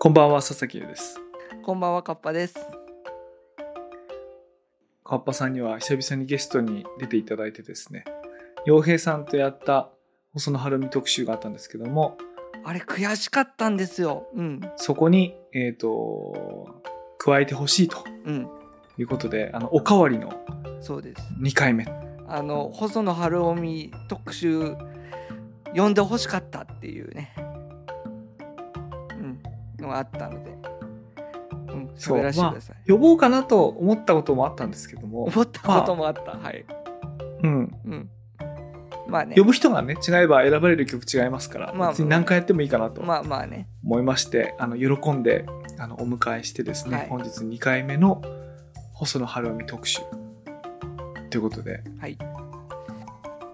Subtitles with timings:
[0.00, 1.20] こんばんは、佐々木優です。
[1.60, 2.54] こんばんは、カッパです。
[5.02, 8.04] カッパさんには久々にゲストに出ていただいてですね、
[8.64, 9.90] 洋平さんとやった
[10.34, 12.16] 細野晴美特集があったんですけども、
[12.62, 14.28] あれ、悔しかったんですよ。
[14.36, 14.60] うん。
[14.76, 16.80] そこに、えっ、と、
[17.18, 18.48] 加えてほしいとうん。
[18.98, 20.32] いうことで、あの、おかわりの
[20.80, 21.22] そうです。
[21.40, 21.86] 2回目。
[22.28, 24.76] あの、細野晴臣特集、
[25.70, 27.34] 読んでほしかったっていうね。
[29.88, 29.94] うん。
[29.94, 30.50] のがあったので。
[31.72, 31.90] うん。
[31.96, 32.90] そう喋らせてください。
[32.90, 36.32] 呼ぼうかなと思ったこともあったんですけども、思ったこともあった。
[36.32, 36.64] はい。
[37.42, 37.74] うん。
[37.84, 38.10] うん。
[39.08, 39.44] まあね呼。
[39.44, 43.68] ぶ人がね、違えば選ばれる曲違いますから、まあ別に何回やってもいいかなとまあまあね。
[43.84, 45.46] 思いまして、あの、喜んで、
[45.78, 48.22] あの、お迎えしてですね、はい本日2回目の
[48.92, 50.02] 細野晴臣特集
[51.30, 52.18] ということで、はい。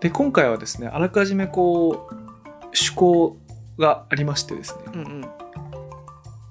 [0.00, 2.14] で、今回はですね、あらかじめこう、
[2.64, 3.36] 趣向
[3.78, 5.24] がありましてですね、うんうん。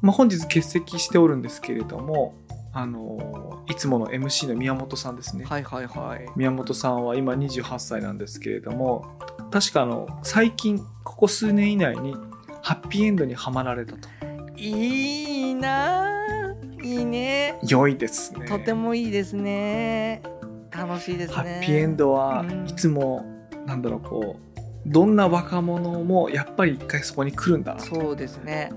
[0.04, 2.36] まあ、本日欠席しておるんですけれども、
[2.74, 5.46] あの、いつもの MC の宮本さんですね。
[5.46, 6.30] はいはいはい。
[6.36, 9.18] 宮本さんは今28歳なんですけれども、
[9.50, 12.18] 確かあの、最近、ここ数年以内に、
[12.62, 14.10] ハッピーエンドにはまられたと。
[14.58, 17.58] いいなあいいね。
[17.66, 18.46] 良いですね。
[18.46, 20.22] とてもいいですね。
[20.70, 21.36] 楽しいですね。
[21.36, 23.24] ハッピーエンドはうんいつも、
[23.66, 27.80] なんだろう、こう、どんな若者もやっぱり一回そこに来るんだな。
[27.80, 28.70] そうですね。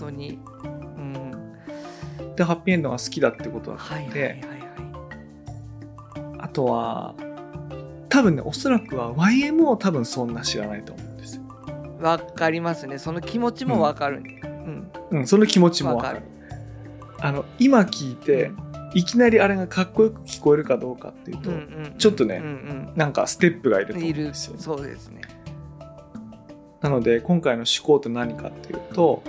[0.00, 0.38] 本当に。
[0.96, 2.34] うん。
[2.36, 4.42] で、ハッピーエンドが好きだってことだったはいので、
[6.38, 7.14] あとは、
[8.08, 11.42] 多分ね、おそらくは YMO 多分そんな知らないと思うんですよ。
[12.00, 12.02] い。
[12.02, 12.98] わかりますね。
[12.98, 14.22] その気持ちもわかる。
[14.42, 14.90] うん。
[15.10, 16.22] うん、その気持ちもわかる。
[17.20, 18.50] あの、今聞いて、
[18.94, 21.94] いきなりあれがかっこよく聞こえるかどうかっていうと、うんうん。
[21.98, 24.00] ちょっとねうんなんかステップがいるとうん。
[24.02, 24.22] 思いる。
[24.24, 24.56] うんですよ。
[24.58, 25.20] そうですね。
[26.80, 29.22] なので、今回の趣向って何かっていうと、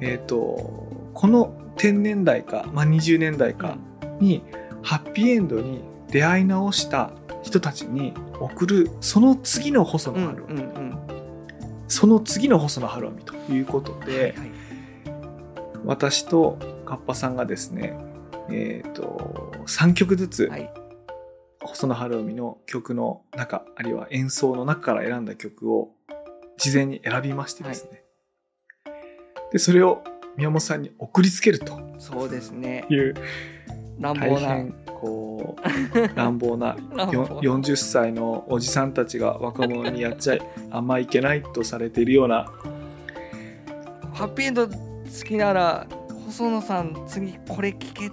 [0.00, 3.76] えっ、と、この10年代か、まあ、20年代か
[4.20, 4.42] に、
[4.82, 7.10] ハッピーエンドに出会い直した
[7.42, 10.22] 人たちに送る、その次の細うん。
[10.22, 10.98] 野晴臣、うんうんうん。
[11.88, 14.58] その次の細野晴臣ということで、はいはい
[15.84, 17.96] 私とカッパさんがですね、
[18.50, 20.70] えっ、と、3曲ずつ、はい。
[21.60, 25.90] 細野晴臣の曲の中、あるいは演奏の中から選んだ曲を
[26.56, 28.02] 事前に選びましてですね。
[29.52, 30.02] で、それを
[30.36, 31.78] 宮本さんに送りつけると。
[31.98, 32.84] そうですね。
[32.88, 33.14] いう。
[33.98, 34.48] 大乱暴な。
[34.48, 35.56] 変こ
[35.94, 42.50] う 乱暴なよ乱暴40歳のおじさんたちが若者にやっちゃいあんまいけないとされているような。
[44.12, 44.74] ハッピーエンド好
[45.24, 45.86] きなら、
[46.26, 48.10] 細野さん、次これ聞け、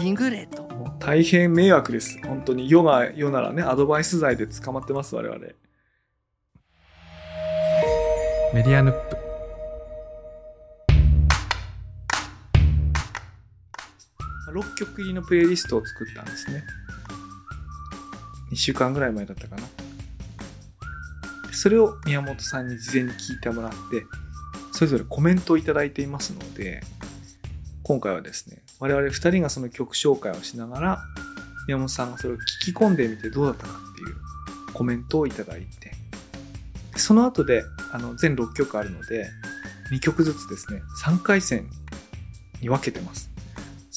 [0.00, 0.62] リングレと。
[0.62, 2.20] もう大変迷惑です。
[2.24, 2.70] 本当に。
[2.70, 5.40] 世が世ならねアドバイス罪で捕まってます我々。
[8.52, 9.19] メディアヌップ
[14.50, 16.62] 6曲入りのプレイリストを作ったんですね。
[18.52, 19.62] 2週間ぐらい前だったかな。
[21.52, 24.06] それを宮本さんに事前に聞いてもらって
[24.72, 26.80] それぞれコメントをいただいていますので
[27.82, 30.98] 今回はですね我々2人がその曲紹介をしながら
[31.66, 34.16] 宮本さんがそれを聞き込んでみてどうだったかっていう
[34.72, 35.92] コメントをいただいて
[36.96, 37.62] その後で
[37.92, 39.28] あの全6曲あるので
[39.92, 41.68] 2曲ずつですね3回戦
[42.62, 43.29] に分けてます。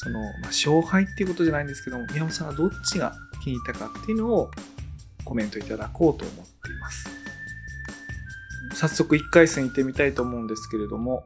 [0.03, 4.51] その、まあ、勝敗っていうことじゃないんですけども宮本さんがどっちが気に入ったかっていうのを
[5.23, 7.09] コメントいただこうと思っています。
[8.73, 11.25] 早速1回戦行ってみたいと思うんですけれども。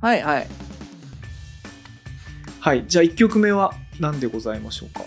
[0.00, 0.46] はいはい。
[2.60, 5.04] はいじゃあ1曲目は何でございましょうか？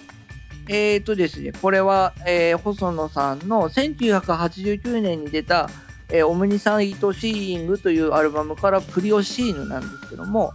[0.70, 5.70] えーとですね、これは、えー細野さんの1989年に出た、
[6.10, 10.54] えーオムニサイトシーイングというアルバムからプリオシーヌなんですけども、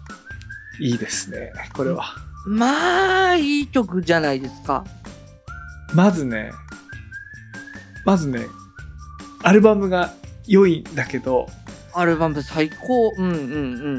[0.80, 2.14] いいですねこれは
[2.48, 4.84] まあ、いい曲じゃないですか。
[5.94, 6.50] まずね、
[8.06, 8.46] まずね、
[9.42, 10.14] アルバムが
[10.46, 11.46] 良いんだけど、
[11.92, 13.12] アルバム最高。
[13.18, 13.34] うんうんう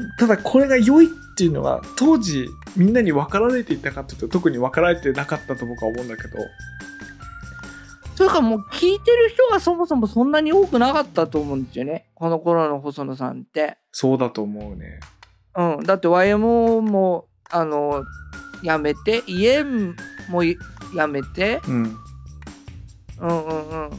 [0.00, 0.10] ん。
[0.18, 6.38] ただこれが良いっていうのは、当時みんなに分かられていたかというと、特に分かられてなかったと僕は思うんだけど、
[8.16, 12.10] それかもう聴いてる人がそもそもそんなに多くなかったと思うんですよね。
[12.14, 13.78] この頃の細野さんって。
[13.92, 15.00] そうだと思うね。
[15.56, 15.84] うん。
[15.84, 18.04] だって YMO も、あの、
[18.62, 19.64] やめて、家
[20.28, 20.42] も
[20.94, 21.96] やめて、うん。
[23.20, 23.90] うんうんうん。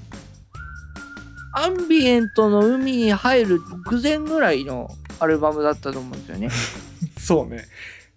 [1.54, 6.50] アンビエントの海に入る直前ぐらいのアルバムだったと思うんですよね。
[7.20, 7.66] そうね。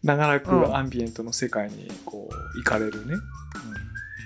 [0.02, 3.16] 長らうんくアンビエントの世界にこう、行かれるね。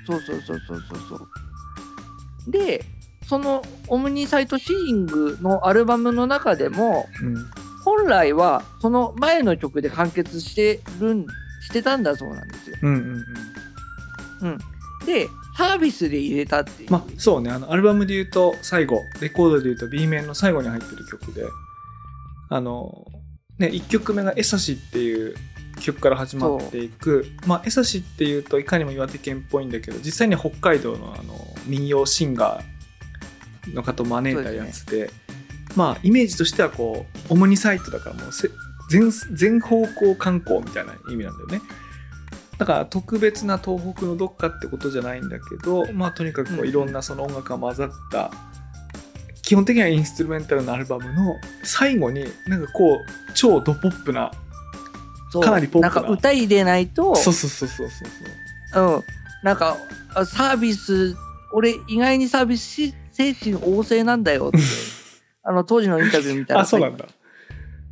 [0.07, 2.51] そうそうそうそうそうそう。
[2.51, 2.85] で、
[3.29, 7.47] そのオムニサイトシーイングのアルバムの中でも、うん。
[7.85, 11.27] 本来はその前の曲で完結してるん
[11.61, 12.77] してたんだそうなんですよ。
[12.83, 13.25] うん
[14.43, 14.59] うんうん。
[15.07, 16.91] でサービスで入れたっていう。
[16.91, 17.51] まあそうね。
[17.51, 21.45] あのアルバムで言うと最後レコードで言うと B 面の最後に入ってる曲で。
[22.51, 23.07] あの
[23.59, 25.35] ね1曲目が「エサシ」っていう
[25.81, 27.27] 曲から始まっていく。
[27.47, 31.35] まあエサシっていうといかにも岩手県っぽいんだけど実際には北海道のあの
[31.67, 35.11] 民謡シンガーの方を招いたやつで。
[35.77, 38.51] まあイメージとしてはこうオムニサイトだからもうせ
[38.89, 41.61] 全全方向観光みたいな意味なんだよね。
[42.59, 48.33] だから特別な東北のどっかってことじゃないんだけど、まあとにかくこううんいろんなその音楽が混ざった、
[49.43, 54.33] 基本的にはインストゥルメンタルのアルバムの最後になんかこう超ドポップな、
[55.41, 58.09] かなりポップななんか歌入れないと、そうそうそうそうそう
[58.73, 58.97] そう。
[58.97, 59.03] うん、
[59.45, 59.77] なんか
[60.15, 61.15] あサービス
[61.53, 64.59] 俺意外にサービスし精神旺盛なんだよって
[65.45, 67.07] あの当時のインタビューみたいなあ、そうなんだ。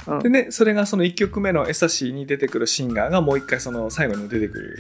[0.07, 0.19] うん。
[0.21, 4.79] でね、それがその1曲目の「エサシー」に出てくるシンガーがもう一回その最後にも出てくる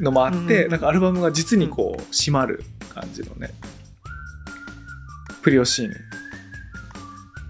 [0.00, 2.62] のもあって、うんなんかアルバムが実にこう締まる
[2.94, 3.50] 感じのね、
[5.42, 5.96] プリオシーヌ。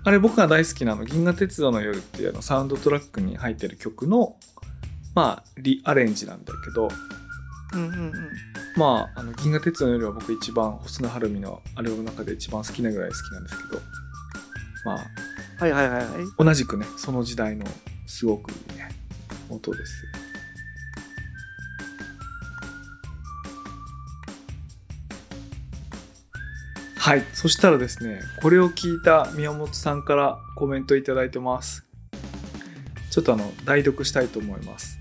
[0.03, 4.37] あれ僕が大好きなの「銀河鉄道の夜」っていうあのサウンドトラックに入ってる曲の
[5.15, 6.89] まあリアレンジなんだけど
[7.75, 8.13] うんうんうん。
[8.77, 13.83] まああの銀河鉄道の夜は僕一番細野晴臣のアルバムの中で一番好きなぐらい好きなんですけど
[14.87, 14.99] まあ
[15.61, 16.07] はいはいはいはい。
[16.39, 17.67] 同じくねその時代の
[18.07, 18.89] すごくいいね
[19.51, 20.05] 音です
[26.97, 31.85] はいそしたらですねこれを聞いた宮本さんからコメントいただいてます。
[33.11, 34.99] ちょっとあの代読したいと思います。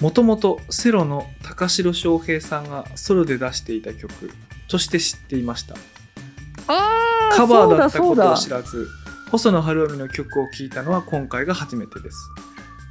[0.00, 4.32] もともとセロの高城翔平さんがソロで出していた曲
[4.68, 5.76] として知っていました。
[6.66, 8.88] カバーだったことを知らず
[9.30, 12.30] 細野晴臣の曲を聴いたのは今回が初めてです。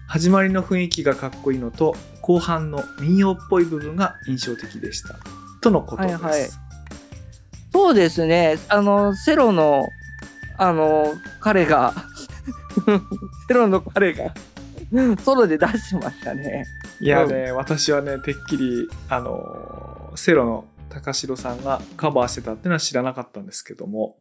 [0.08, 5.16] 始まりの雰囲気がかっこいいのと後半の民謡っぽい部分が印象的でした。
[5.62, 6.50] とのことです、はいはい。
[7.72, 8.60] そうですね。
[8.70, 9.88] あのセロの
[10.58, 11.94] あの彼が
[13.48, 14.34] セロの彼が
[15.24, 16.66] ソロで出してましたね。
[17.00, 24.18] いやね、私はねてっきりあのセロの高城さんがカバーしてたっていうのは知らなかったんですけども、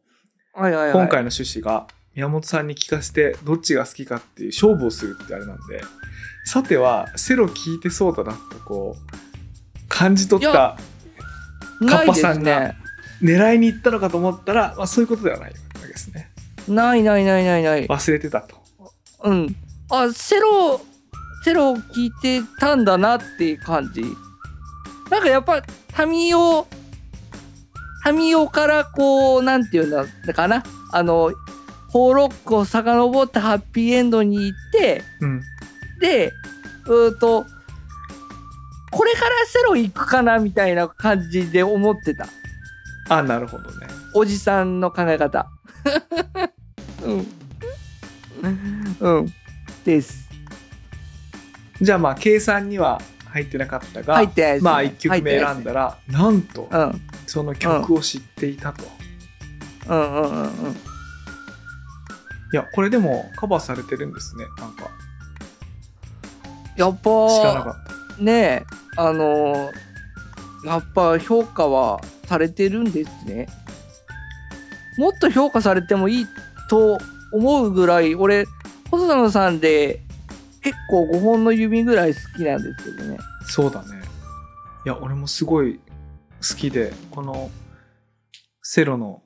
[0.53, 0.93] はいはいはい。
[0.93, 5.81] 今回の趣旨が宮本さんに聞かせてどっちが好きかっていう勝負をするってあれなんで
[6.45, 10.77] さてはセロ聞いてそうだなとこう感じ取っいた
[11.87, 12.75] カッパさんが
[13.21, 16.31] 狙いに行ったのかと思ったら、まあ、そういうことではないわけですね。
[16.67, 17.87] ねないないないないない。
[17.87, 18.57] 忘れてたと。
[19.23, 19.55] うん。
[19.89, 20.81] あセロ
[21.43, 24.03] セロ聞いてたんだなっていう感じ
[25.13, 26.65] なんかやっぱタミオ
[28.03, 29.91] タミオからこうなんていうん
[30.25, 30.63] だかな。
[30.91, 31.31] あの
[31.89, 35.41] ホーロックを遡ってハッピーエンドに行ってうん。
[36.01, 36.33] で
[36.87, 37.45] うーんと
[38.89, 42.25] これからセロ行くかなみたいな感じで思ってた。
[43.09, 43.85] あなるほどね。
[44.15, 45.47] おじさんの考え方。
[47.05, 47.27] うん。
[48.99, 49.33] うん。
[49.85, 50.27] です。
[51.79, 52.99] じゃあまあ計算には
[53.33, 54.71] 入ってなかったが入ってないですね。
[54.71, 57.01] まあ1曲目選んだらなんとうん。
[57.25, 58.83] その曲を知っていたと、
[59.89, 59.97] うん。
[59.97, 60.23] うん。
[60.23, 60.43] うん。
[60.43, 60.71] うん。
[60.71, 60.75] い
[62.53, 64.45] やこれでもカバーされてるんですね。
[64.59, 64.91] なんか。
[66.77, 67.05] やっ知
[67.43, 68.23] らなかぱった。
[68.23, 68.65] ねえ
[68.97, 69.71] あの
[70.63, 73.47] やっぱ評価はされてるんですね。
[74.97, 76.27] もっと評価されてもいい
[76.69, 76.99] と
[77.31, 78.45] 思うぐらい俺
[78.91, 80.03] 細野さんで
[80.61, 83.17] 結構5本の指ぐらい好きなんですけどね
[83.53, 84.01] そうだね。
[84.83, 85.81] いや俺もすごい好
[86.57, 87.51] きでこの
[88.63, 89.21] セロの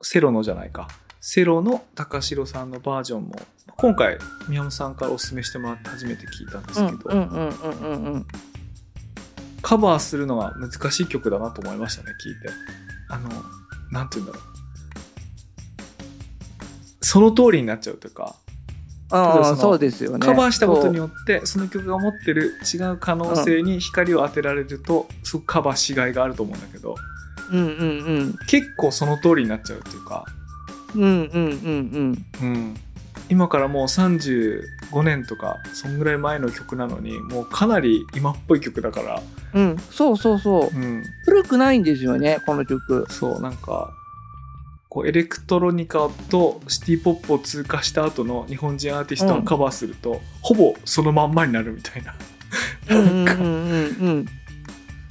[0.00, 0.86] セロのじゃないか。
[1.20, 3.34] セロの高城さんのバージョンも
[3.76, 4.18] 今回
[4.48, 6.98] 宮本さんからおすすめしてもらって初めて聞いたんですけど、
[9.60, 12.48] カバーするのが難しい曲だなと思いましたね聞いて。
[13.08, 13.28] あの
[13.90, 14.46] なんて言うんだろう。
[17.04, 18.36] その通りになっちゃうというか
[19.12, 20.18] あそうですよね。
[20.20, 26.96] カバーしたことによよってその曲が持ってる違う可能性に光を当てられるとすごくカバーしがいがあると思うんだけど
[27.50, 27.66] うんうんう
[28.24, 28.38] ん。
[28.46, 30.24] 結構その通りになっちゃうっていうか、
[30.94, 32.46] うんうんうんうん。
[32.48, 32.76] うん、
[33.28, 39.22] 今からもう35年とかそんぐらい前の曲なのにもうかなり今っぽい曲だから、
[39.54, 39.78] うん。
[39.90, 40.76] そうそうそう。
[40.76, 43.06] うん、古くないんですよねこの曲。
[43.10, 43.92] そうなんか
[44.92, 52.14] こうエレクトロニカとシティ・ポップを通過した後の日本人アーティストがカバーすると、ほぼそのまんまになるみたいな。
[52.90, 54.26] うんうんうんうんうん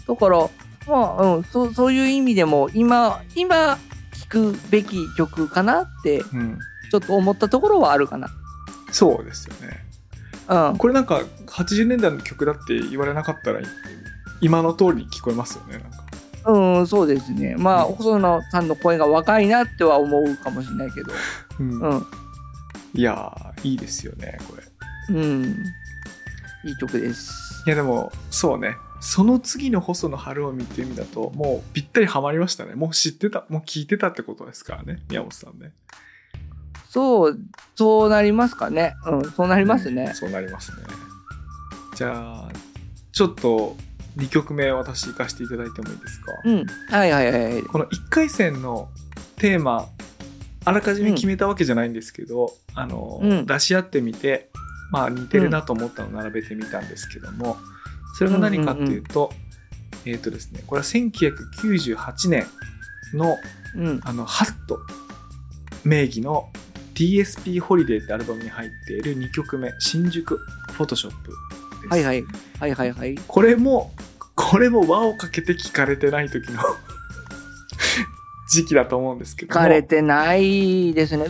[0.07, 0.49] だから
[0.87, 3.79] まあ、うん、そそういう意味でも今今
[4.13, 6.59] 聞くべき曲かなってうん。
[6.91, 8.29] ちょっと思ったところはあるかな。
[8.91, 9.79] そうですよね。
[10.47, 10.77] うん。
[10.77, 13.61] これなんか80年代の曲だって言われなかったら
[14.41, 15.79] 今の通りに聞こえますよね。
[15.79, 16.10] なんか。
[16.45, 17.55] うん、そうですね。
[17.57, 21.11] まあ、うん細野さんの声が若いなっては思うかもしれないけど。
[21.59, 22.05] うんうん。
[22.93, 24.63] いやー、いいですよね、これ。
[25.15, 25.43] うん。
[26.63, 27.63] いい曲です。
[27.65, 28.75] いやでも、そうね。
[28.99, 32.75] その次の細野晴臣っていう意味だと、もうぴったりハマりましたね。
[32.75, 35.71] もう知ってた、もう聞いてたってことですからね、宮本さんね。
[36.89, 37.39] そう、
[37.75, 38.93] そうなりますかね。
[39.05, 40.11] うん、そうなりますね。
[40.13, 40.77] そうなりますね。
[41.95, 42.49] じゃあ、
[43.11, 43.75] ちょっと
[44.21, 46.65] 2曲目私行かせていただいてもいいですか、うん。
[46.89, 47.63] はいはいはいはい。
[47.63, 48.89] この1回戦の
[49.37, 49.87] テーマ、
[50.63, 54.49] あらかじめ決めたわけじゃないんですけど、あの、うん出し合ってみて、
[54.91, 57.57] まあ似てるなと思ったのを並べてみたんですけども、
[58.17, 59.31] それが何かっていうと、
[60.05, 62.45] えっ、とですね、これは1998年
[63.13, 63.37] の
[63.75, 64.01] うん。
[64.03, 64.79] あの、ハット
[65.83, 66.49] 名義の
[66.93, 71.35] DSP ホリデーってアルバムに入っている2曲目、新宿フォトショップで
[71.83, 71.87] す。
[71.87, 72.23] はいはい。
[72.59, 73.15] はいはいはい。
[73.27, 73.91] これも、
[74.49, 76.59] これも輪をかけて聞かれてない時の
[78.49, 79.59] 時期だと思うんですけども。
[79.59, 81.27] 聞かれてないですね。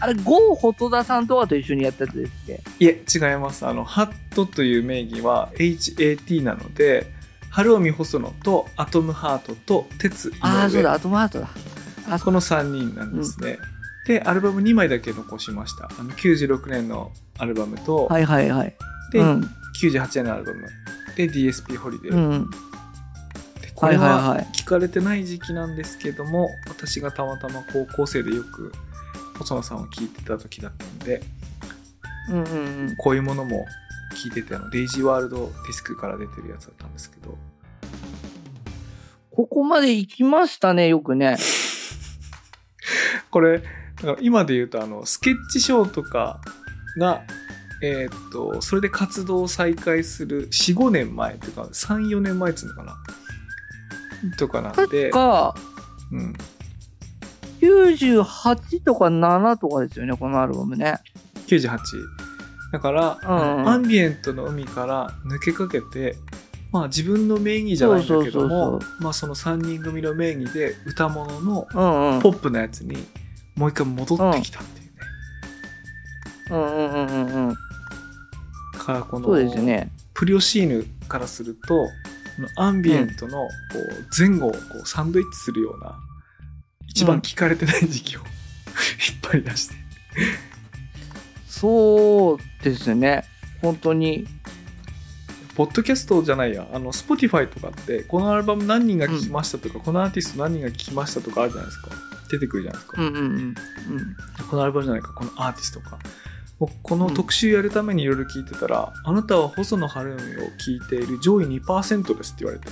[0.00, 2.62] あれ、ゴーホトダさんとかと一緒にやったやつですっけ？
[2.80, 3.64] いえ、違います。
[3.66, 7.12] あの、ハットという名義は HAT なので、
[7.50, 11.48] 春臣細野とアトムハートと鉄井ああ、そう上だ、アトムハートだ。
[12.10, 13.58] あ、この3人なんですね。
[14.08, 15.88] で、アルバム2枚だけ残しました。
[15.96, 18.74] あの96年のアルバムと、はいはいはい。
[19.12, 19.50] で、うん。
[19.80, 20.66] 98年のアルバム
[21.16, 22.50] で DSP ホリデー、うん。
[23.60, 28.72] でこれははいはいはい聞かれてない時期なんですけども、私がたまたま高校生でよく
[29.38, 31.22] 細野さんを聞いてた時だったんで
[32.30, 32.96] うんうんうん。
[32.96, 33.66] こういうものも
[34.14, 37.36] 聞いててあのデイジーワールドディスクから出てるやつだったんですけど
[39.30, 41.38] ここまで行きましたね、よくね。
[43.30, 43.62] これ
[44.20, 46.40] 今で言うとあのスケッチショーとか
[46.98, 47.22] が
[47.82, 52.96] えーっとそれで活動を再開する45年前というか34年前っつうのかな？
[54.38, 55.10] とかなんで。
[55.10, 55.54] 確、か、
[56.12, 56.34] うん、
[57.60, 60.98] 98とか7とかですよね、このアルバムね。
[61.48, 61.78] 98
[62.72, 63.68] だから、うん。
[63.68, 66.16] アンビエントの海から抜けかけて
[66.70, 72.20] まあ自分の名義じゃないんだけどもまあその3人組の名義で歌物のうんうん。
[72.22, 72.96] ポップなやつに
[73.56, 74.92] もう一回戻ってきたっていうね、
[76.50, 77.54] うんうんうんうんうん。
[77.54, 77.56] だ
[78.84, 79.90] からこのそうですね。
[80.14, 81.88] プリオシーヌからすると
[82.56, 83.48] アンビエントのこ
[83.78, 85.98] う前後をこうサンドイッチするような
[86.88, 88.20] 一番聞かれてない時期を
[89.10, 89.74] 引っ張り出して
[91.48, 93.24] そうですね。
[93.60, 94.26] 本当に。
[95.54, 101.90] ポッドキャストじゃないや、あの、Spotify とかって、このアルバム何人が聴きましたとか、このアーティスト何人が聴きましたとかあるじゃないですか。
[102.30, 103.02] 出てくるじゃないですか。
[103.02, 103.22] うんうんうん。
[103.22, 103.54] うん
[104.50, 105.98] このアルバムじゃないか、このアーティストか。
[106.62, 112.70] もうこの特集やるためにいろいろ聞いてたら、あなたは細野晴臣を聴いている上位2%ですって言われて。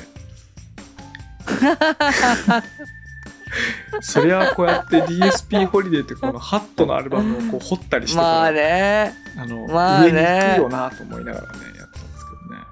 [4.00, 9.12] そりゃこうやって DSP ホリデーってこのハットのアルバムをこう掘ったりしてまあね。
[9.36, 12.62] あの、まあね上に行くよなと思いながらね、やってたんですけどね。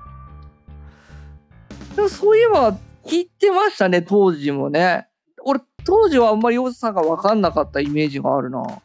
[1.96, 5.08] でもそういえば、聞いてましたね、当時もね。
[5.44, 8.80] 俺、当時はあんまり良さが分かんなかったイメージがあるな。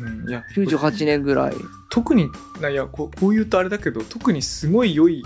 [0.00, 1.54] うん、いや98年ぐらい。
[1.90, 2.28] 特に
[2.60, 5.22] ないやこうこう言うとあれだけど特にすごい良い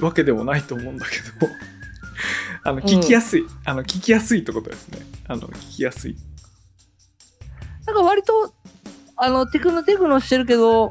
[0.00, 1.52] わけでもないと思うんだけど。
[2.62, 4.98] あの聞きやすい、あの聞きやすいってことですね。
[5.28, 6.16] あの聞きやすい。
[7.86, 8.52] なんか割と、
[9.16, 10.90] あの、テクノテクノしてるけど、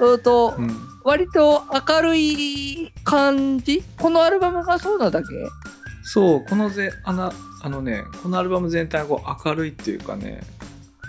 [0.00, 0.92] うーと、うん。
[1.04, 3.82] 割と明るい感じ？
[3.98, 5.26] このアルバムがそうなだけ？
[6.04, 10.42] そうこのぜあのあのねこのアルバム全体がこう明るいっていうかね。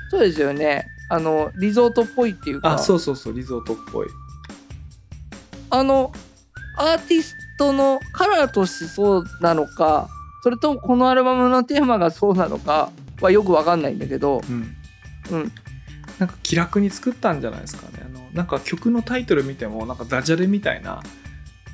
[0.09, 0.87] そうですよね。
[1.09, 2.73] あの、リゾートっぽいっていうか。
[2.73, 4.07] あそうそうそうリゾートっぽい。
[5.69, 6.11] あの、
[6.77, 10.07] アーティストのカラーとしてそうなのか、
[10.43, 12.91] それともこのアルバムのテーマがそうなのか
[13.21, 14.75] はよくわかんないんだけど、うん。
[15.31, 15.51] うん。
[16.19, 18.03] なんか気楽に作ったんじゃないですかね。
[18.05, 21.01] あのなんか曲のタイトル見てもなんかダジャレみたいな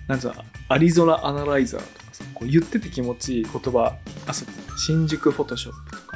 [0.07, 3.95] なんつうのアリゾナアナライザーとかさこう言ってて気持ちいい言葉
[4.27, 6.07] あそう新宿フォトショップ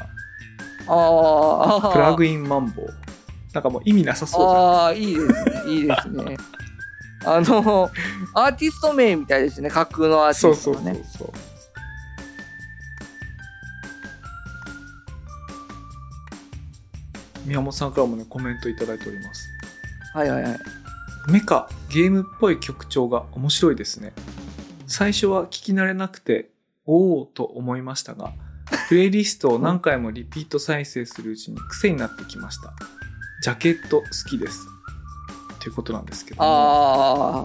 [0.87, 2.93] ああ、プラグインマンボウ
[3.53, 5.73] なんかもう意味なさそうじゃんああ、いいですね。
[5.73, 6.37] いいですね。
[7.25, 7.89] あの、
[8.33, 9.69] アーティスト名みたいですね。
[9.69, 11.03] 架空のアーテそうそうそうィストがね。
[11.17, 11.53] そう
[17.45, 19.49] 宮本さんからもねコメントいただいております
[20.13, 20.59] はいはいはい。
[21.29, 24.13] メカゲームっぽい曲調が面白いですね
[24.87, 26.49] 最初は聞き慣れなくて
[26.85, 28.33] おおと思いましたが
[28.89, 32.73] プレイリストを何回もリピート再生するうちに癖になってきました。
[33.43, 34.67] ジャケット好きです。
[35.59, 36.43] ということなんですけど。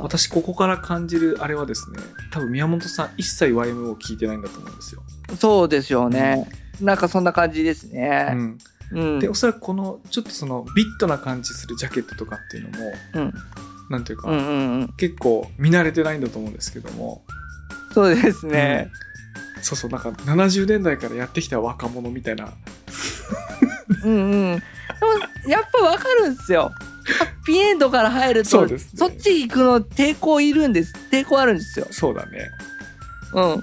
[0.02, 1.98] 私ここから感じるあれはですね
[2.30, 5.02] 多分宮本さん一切 YMO を聞いてないんだと思うんですよ。
[5.38, 6.48] そうですよね。
[6.80, 8.30] なんかそんな感じですうね。
[8.32, 8.58] ん、
[8.92, 9.18] うん。
[9.18, 13.34] でおそらくこのちょっとそのビットな感じするジャケットとかっていうのもうん。
[13.90, 14.88] なんていうか、うんうんうん。
[14.96, 17.24] 結構見慣れてないんだと思うんですけども、
[17.92, 18.90] そうですね。
[19.02, 19.07] うん
[19.62, 22.52] そうそうなんか70年代からやってきた若者みたいな
[24.04, 24.56] うんうん。
[24.56, 24.62] で
[25.46, 26.70] も、やっぱわかるんですよ。
[27.18, 30.94] ハッピーエンドから入ると、そねそっち行くの抵抗いるんです。
[31.10, 31.86] 抵抗あるんですよ。
[31.90, 32.50] そうだね。
[33.32, 33.62] うん。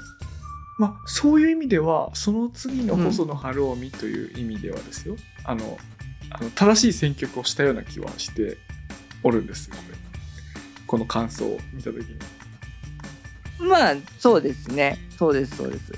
[0.77, 5.77] まあそういう意味ではその次の細野晴臣という意味ではですよ、あの
[6.31, 8.57] あの正しい選曲をしたような気はして
[9.23, 9.75] おるんですよ
[10.85, 12.17] この感想を見た時に
[13.59, 14.97] まあ、そうですね。
[15.17, 15.93] そうです、そうです。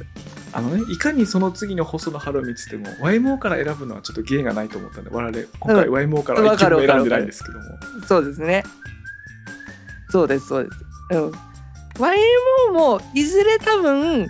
[0.53, 7.65] あのねいかにその次の細野晴臣っつっても YMO から選ぶのはちょっと芸がないと思ったんで我々今回う YMO からは一曲も選んでないんですけども、
[8.07, 8.63] そうですね。
[10.09, 10.77] そうです、そうです。
[11.11, 11.31] うん。
[11.97, 14.27] YMO も、いずれ多分、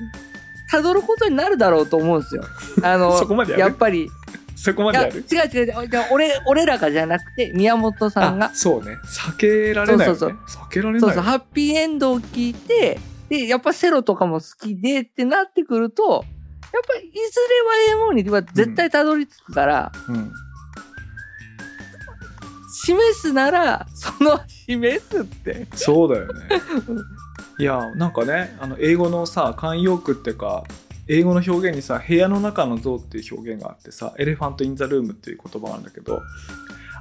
[0.71, 2.43] たどることになるだろうと思うんですよ。
[2.81, 4.09] あの、 そこまでやっぱり、
[4.55, 5.19] そこまでやる？
[5.19, 5.73] う違う違う。
[6.11, 16.25] 俺、俺らがじゃなくて、宮本さんがあ、そうね避けられないよねそう避けられないそうそう、ハッピーエンドを聞いて、で、やっぱセロとかも好きでってなってくると、
[16.73, 17.19] やっぱりいず
[17.89, 20.31] れ YMO には絶対たどり着くから、うん、
[22.83, 25.67] 示すなら、その 示すって。
[25.73, 26.33] そうだよね。
[27.59, 30.63] いやなんかねあの英語のさ慣用句っていうか
[31.07, 36.21] 英語の表現にさ部屋の中の象っていう表現があってさ elephant in the room っていう言葉なんだけど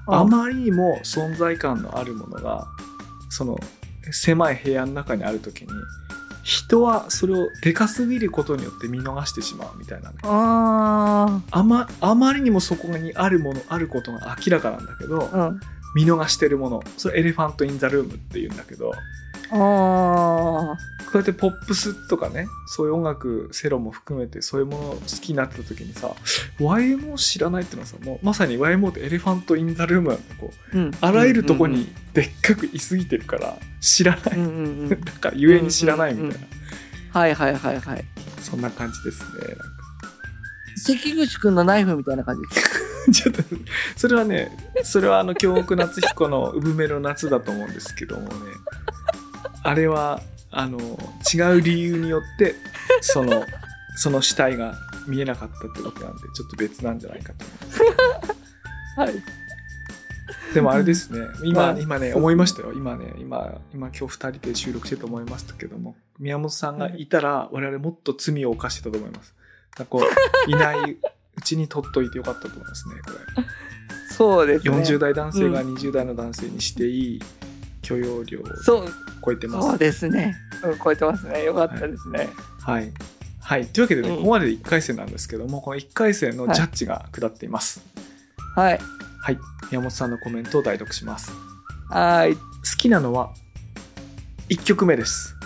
[0.06, 2.66] あまりにも存在感のあるものが
[3.28, 3.58] その
[4.12, 5.68] 狭い部屋の中にある時に
[6.46, 15.60] 人はそれをでかすぎることによって見逃してしまうみたいなねああまあまりにもそこにあるものあることが明らかなんだけどあ、うん。
[15.96, 18.92] 見逃してるものそれ elephant in the room っていうんだけど
[19.50, 20.78] ああ。
[21.06, 26.14] こうやってポップスとかねそういう音楽 cero も含めてそういうものを好きになった時にさ
[26.58, 30.90] YMO 知らないっていうのはさもうまさに YMO ってエレファント・イン・ザ・ルームなんてこううん。
[31.00, 35.00] あらゆるとこにでっかくいすぎてるから知らない、うんうんうん。
[35.00, 36.46] だからゆえに知らないみたいな、
[37.20, 38.04] はいはいはいはい。
[38.40, 39.56] そんな感じですね
[40.76, 42.42] 関口くんのナイフみたいな感じ。
[43.12, 43.42] ちょっと
[43.96, 44.50] それはね
[44.82, 48.28] それはあの京極夏彦の「産めの夏」だと思うんですけどもね
[49.62, 50.20] あれは
[50.58, 50.78] あの
[51.34, 52.54] 違う理由によって
[53.02, 53.44] その
[53.96, 54.74] その死体が
[55.06, 57.82] 見えなかったってことなんでちょっと別なんじゃないかと思います
[58.96, 59.22] はい。
[60.54, 69.34] でもあれですね今まあ今ね思いましたよ今ね今今今日2人で収録してると思いましたけども宮本さんがいたら我々もっと罪を犯してたと思います
[69.76, 70.02] なんかこ
[70.46, 70.98] ういない
[71.36, 73.46] うちに取っといてよかったと思いますねこれ
[74.16, 74.74] そうですね。
[74.74, 77.20] 40代男性が20代の男性にしていい
[77.86, 78.42] 許容量を
[79.24, 79.68] 超えてます。
[79.68, 80.34] そうですね。
[80.64, 81.44] うん、超えてますね。
[81.44, 82.28] よかったですね。
[82.60, 82.92] はい。
[83.40, 83.66] はい。
[83.66, 87.80] というわけでね、うんここまでで1回戦なんですけども、この1回戦のジャッジが下っています。
[88.56, 88.80] はい。
[89.20, 89.38] はい。
[89.70, 91.30] 宮本さんのコメントを代読します。
[91.88, 92.34] はい。
[92.34, 92.40] 好
[92.76, 93.32] きなのは
[94.48, 95.36] 1曲目です。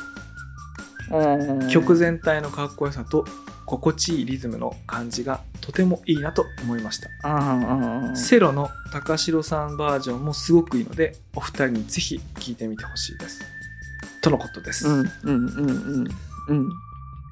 [1.12, 3.26] うん曲全体のかっこよさと
[3.70, 8.16] 心地いいリズムの感じがとてもいいなと思いました。
[8.16, 13.42] セロの高城さんバージョンもすごくいいので、お二人にぜひ聴いてみてほしいです。
[14.22, 14.88] とのことです。
[14.88, 16.08] うんうんうんうん
[16.48, 16.70] うん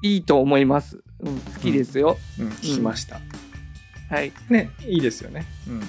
[0.01, 1.03] いいと思います。
[1.19, 2.17] うん、好きですよ。
[2.39, 3.19] うん、聞きました。
[4.09, 4.31] はい。
[4.49, 5.45] ね、いいですよね。
[5.67, 5.81] うん。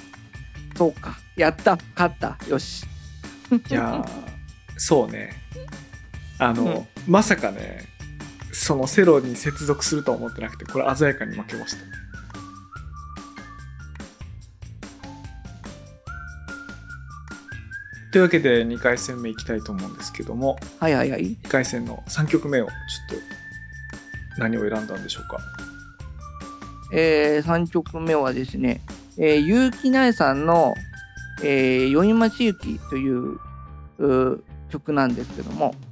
[0.76, 1.16] そうか。
[1.36, 1.78] やった。
[1.94, 2.36] 勝った。
[2.48, 2.84] よし。
[3.52, 4.08] いやー
[4.76, 5.30] そうね。
[6.38, 7.89] あの、まさかね、
[8.52, 11.78] そのセロに接続するとは思ってなくて、これ鮮やかに負けました。
[18.12, 21.36] というわけで2回戦目いきたいと思うんですけどもはいはいはい。
[21.44, 22.74] 2回戦の3曲目をちょっ
[24.34, 25.38] と何を選んだんでしょうか？
[26.92, 28.80] えー、3曲目はですね、
[29.16, 30.74] えー、結城苗さんの、
[31.44, 33.38] えー、宵町行きという
[34.70, 35.89] 曲なんですけども、はい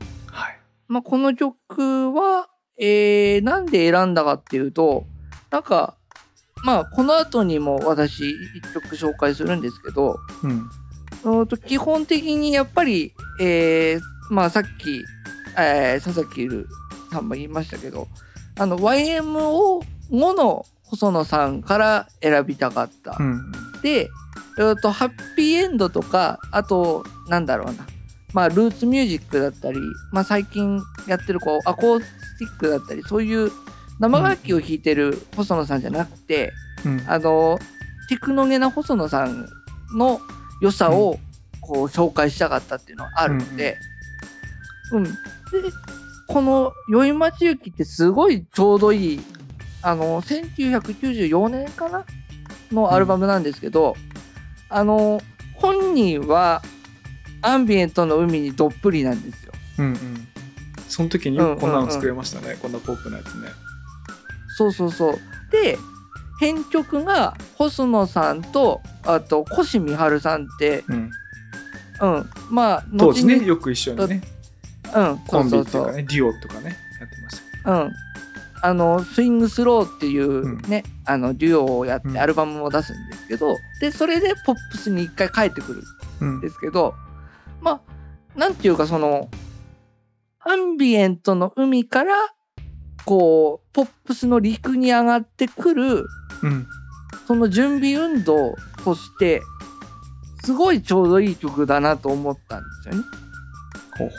[0.88, 2.48] まあ、この曲は、
[2.78, 5.04] えー、なんで選んだかっていうと、
[5.50, 5.96] なんか、
[6.64, 10.70] まあ、この後にも私一曲紹介するんですけど、うん。
[11.40, 15.04] うんと基本的にやっぱり、えー、まあさっき、
[15.58, 16.68] えー、佐々木る
[17.10, 18.06] さんも言いましたけど、
[18.58, 23.16] あの YMO 後の細野さんから選びたかった。
[23.18, 23.52] うん。
[23.82, 24.08] で、
[24.58, 27.86] えーと、ハッピーエンドとか、あと、なんだろうな、
[28.34, 29.78] まあ、ルーツミュージックだったり、
[30.12, 33.50] まあ、最近やってるこうアコースティックだったり、そういう
[33.98, 36.52] 生楽器を弾いてる細野さんじゃなくて、
[36.84, 37.02] うん。
[37.06, 37.58] あの
[38.08, 39.48] テクノゲな細野さん
[39.94, 40.20] の
[40.60, 41.18] 良さを
[41.60, 43.76] こう紹介したかったっていうのはあるので、
[44.92, 45.04] うん。
[45.04, 45.10] で
[46.26, 49.20] この「宵町行き」ってすごいちょうどいい
[49.82, 52.04] あの1994年かな
[52.70, 53.96] のアルバムなんですけど、
[54.68, 55.20] あの
[55.54, 56.62] 本人は
[57.42, 59.52] アンビエントの海にどっぷりなんですよ。
[59.78, 60.28] うんうん。
[60.88, 63.48] その時にこんなの作れましたね、こんなポップなやつね。
[64.56, 65.18] そうそうそう。
[65.52, 65.78] で
[66.40, 71.10] 編曲が細野さんとあと越美晴さんって、うん。
[72.00, 74.22] うん、まあ当時ねよく一緒にね。
[74.94, 75.86] うん、コンビっていうそうそうそう。
[75.86, 77.72] かねデュオとかねやってました。
[77.72, 77.92] うん。
[78.60, 82.12] あの、スイングスローっていうね、あの、デュオをやっうん。
[82.12, 85.82] てアルバムを出すんですけど、で、それでポップスに一回帰ってくる
[86.20, 86.94] うんんですけど、
[87.60, 87.82] ま
[88.36, 89.28] あ、なんていうかその、
[90.40, 92.14] アンビエントの海から、
[93.04, 96.06] こう、ポップスの陸に上がってくる、
[96.42, 96.66] うん
[97.26, 99.42] その準備運動として、
[100.44, 103.08] すごいちょうどいい曲だなと思ったんですよね。
[103.98, 104.14] ほうほ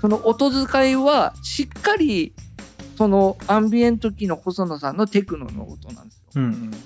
[0.00, 2.34] その音遣いはしっかり
[2.96, 6.78] そのアンビエント期の細野さんのテクノの音なんですううんよ。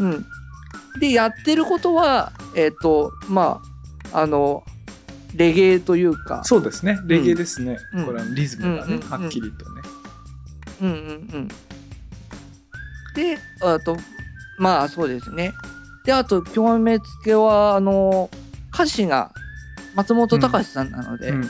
[0.00, 0.26] うん、
[0.98, 3.73] でやってることはえっ、とまあ
[4.14, 4.64] あの
[5.34, 6.42] レゲエというか。
[6.44, 7.00] そうですね。
[7.06, 8.06] レゲエですね、うん。
[8.06, 9.82] これはリズムがね、うんうんうんはっきりとね。
[10.82, 10.96] うんうんう
[11.38, 11.48] ん。
[13.16, 13.96] であと
[14.58, 15.52] まあそうですね。
[16.04, 18.30] であと極めつけはあの
[18.72, 19.32] 歌詞が
[19.96, 21.42] 松本隆さんなので、うんうん。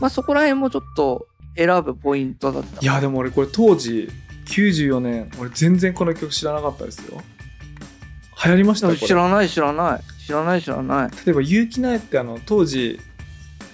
[0.00, 1.26] まあそこら辺もちょっと
[1.56, 2.80] 選ぶポイントだった。
[2.80, 4.08] いやでも俺これ当時
[4.46, 7.20] 94年俺全然この曲知らなかったですよ。
[8.44, 11.10] 流行りました知らない知らない知らない知らない。
[11.26, 13.00] 例えば結城苗ってあの当時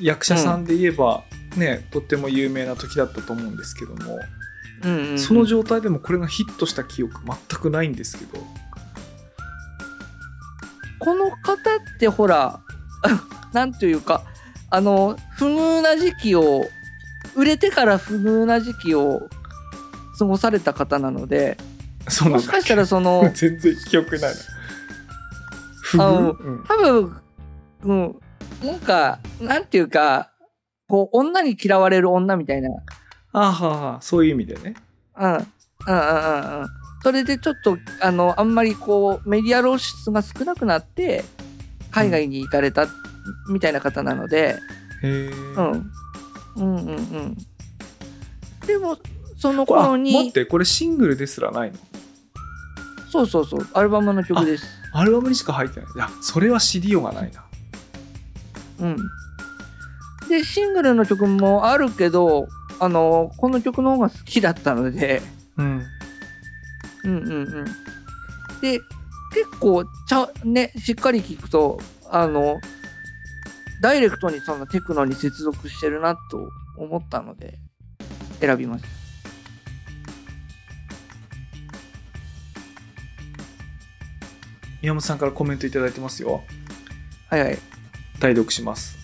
[0.01, 1.25] 役者さんで言えば、
[1.57, 4.19] ねとっても有名な時だったと思うんですけども、
[4.85, 5.19] うんうんうん。
[5.19, 8.45] その状態でもこれがヒットした記憶全くないんですけど。
[11.01, 11.57] この方っ
[12.01, 12.61] てほら
[13.53, 14.25] なんというか
[14.69, 16.69] あの不遇な時期を
[17.35, 19.29] 売れてから不遇な時期を
[20.19, 21.57] 過ごされた方なので
[22.23, 24.35] もしかしたらその 全然記憶ない。
[24.35, 24.58] な不
[25.95, 27.17] あの遇、うん、多分
[27.85, 28.21] うん
[28.65, 30.31] なんかなんていうか
[30.89, 32.71] こう女に嫌われる女みたいな。
[33.33, 34.75] あーはーはーそういう意味でね。
[35.17, 35.33] うん。
[35.33, 36.61] うんうんうん。
[36.63, 36.67] うん
[37.01, 41.25] それでちょっとあのあんまりこうメディア露出が少なくなって
[41.93, 42.89] 海外に行かれた
[43.49, 44.59] みたいな方なので、
[45.05, 45.91] へえ、うん、
[46.57, 47.37] うんうんうん。
[48.67, 48.99] でも
[49.37, 51.79] その頃に待ってこれシングルですらないの？
[53.13, 53.69] そうそうそう。
[53.75, 55.89] アルバムの曲ですアルバムにしか入ってない。
[55.95, 57.45] いやそれは知りようがないな。
[58.81, 58.97] うん。
[60.29, 62.49] でシングルの曲もあるけど
[62.81, 65.23] あのこの曲の方が好きだったので。
[65.57, 65.83] うん。
[67.05, 67.65] うんうんうん。
[68.61, 68.81] で
[69.33, 71.79] 結構ちゃねしっかり聴くと
[72.11, 72.61] あの
[73.81, 77.59] ダイレクトにそのテクノに接続してるなと思ったので
[78.41, 78.98] 選びました
[84.83, 86.43] 宮本さんからコメントいただいてますよ。
[87.29, 87.59] はいはい。
[88.21, 88.97] 代読します。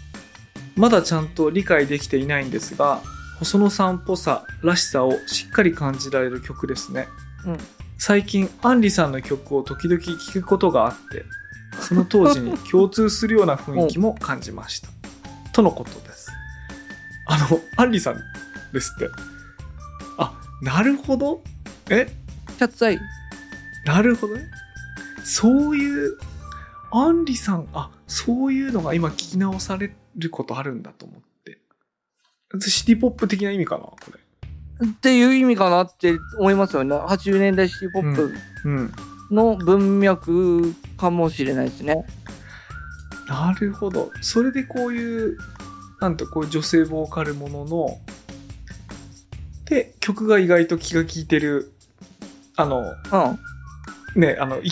[0.77, 3.01] まだちゃんと理解できていないんですが
[3.39, 7.07] 細野さんっぽさらしさをしっかり感じられる曲ですね、
[7.47, 7.59] うん。
[7.99, 11.25] 最近アンリさんの曲を時々聴くことがあって
[11.81, 14.89] その当時に共通するような雰囲気も感じました。
[15.53, 16.31] とのことです。
[17.27, 18.21] あのアンリさん
[18.73, 19.09] ですって。
[20.19, 21.43] あなるほど。
[21.91, 22.07] え？
[22.59, 22.99] キャッツアイ
[23.85, 24.45] なるほどね
[25.25, 26.19] そういう
[26.93, 31.59] アンリさんあそういうのが今聞き直されることあるんだと思って。
[32.61, 34.21] シティポップ的な意味かなこれ。
[34.87, 36.95] っていう意味かなって思いますよね。
[36.95, 38.35] 80年代シティポップ
[38.65, 38.93] うん。
[39.31, 42.05] の文脈かもしれないですね、
[43.27, 44.11] なるほど。
[44.21, 45.39] それでこういう
[46.01, 47.99] なんとこう女性ボーカルものの
[49.65, 51.73] で曲が意外と気が利いてる
[52.57, 54.21] あのうん。
[54.21, 54.71] ねあのい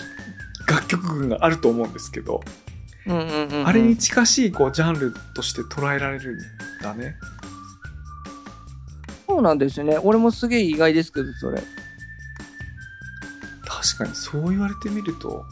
[0.67, 2.43] 楽曲群があると思うんですけど、
[3.07, 3.67] うんうんうんうん。
[3.67, 6.39] あれに近しいこうジャンルとして捉えられるん
[6.83, 7.17] だね。
[9.27, 9.99] そうなんですね。
[9.99, 11.63] 俺もすげえ意外ですけどそれ。
[13.67, 15.45] 確かにそう言われてみると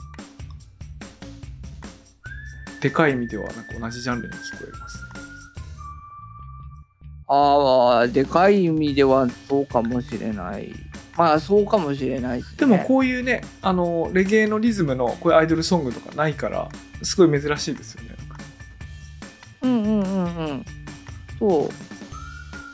[2.80, 4.98] でかい意味ではなんか同じジャンルに聞こえます。
[7.26, 10.72] ああでかい意味ではそうかもしれない
[11.20, 12.56] まあそうかもしれないですね。
[12.56, 16.70] でもこういうねあのレゲエのリズムのこういうアイドルソングとかないから
[17.02, 18.16] すごい珍しいですよね。
[19.60, 20.64] うんうんうんうん。
[21.38, 21.68] そ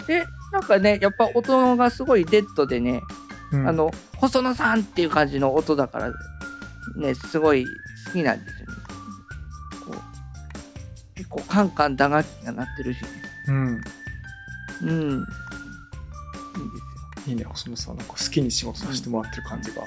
[0.05, 0.07] う。
[0.07, 3.03] でなんかねやっぱ音がすごいデッドでね、
[3.51, 3.69] うん。
[3.69, 6.13] あの細野さんっていう感じの音だから
[6.99, 7.67] ねすごい
[8.07, 8.75] 好きなんですよね。
[9.87, 13.09] こう結構カンカン打楽器が鳴ってるしね。
[13.49, 13.57] うん。
[14.83, 14.91] うん。
[14.93, 16.86] いいですよ
[17.27, 19.83] いいね細野さんなんか好きに仕事させてもらってる感じが、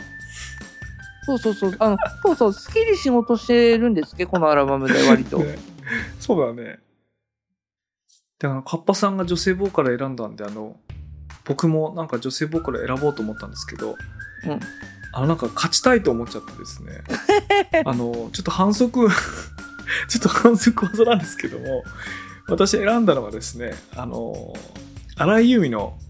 [1.25, 1.75] そうそうそう。
[1.79, 5.37] あのそうそう好きに仕事してるんですけどこのアルバムで割と。
[5.43, 5.59] ね。
[6.19, 6.79] そうだね。
[8.39, 10.77] であのカッパさんが女性ボーカル選んだんであの
[11.43, 13.95] 僕もなんか女性ボーカル選ぼうと思ったんですけど、
[14.45, 14.59] うん。
[15.11, 17.03] あのなんか勝ちたいと思っちゃってですね。
[17.85, 19.07] あのちょっと反則
[20.07, 21.83] ちょっと反則技なんですけども
[22.47, 24.53] 私選んだのがですねあの
[25.15, 25.97] 荒井由実の「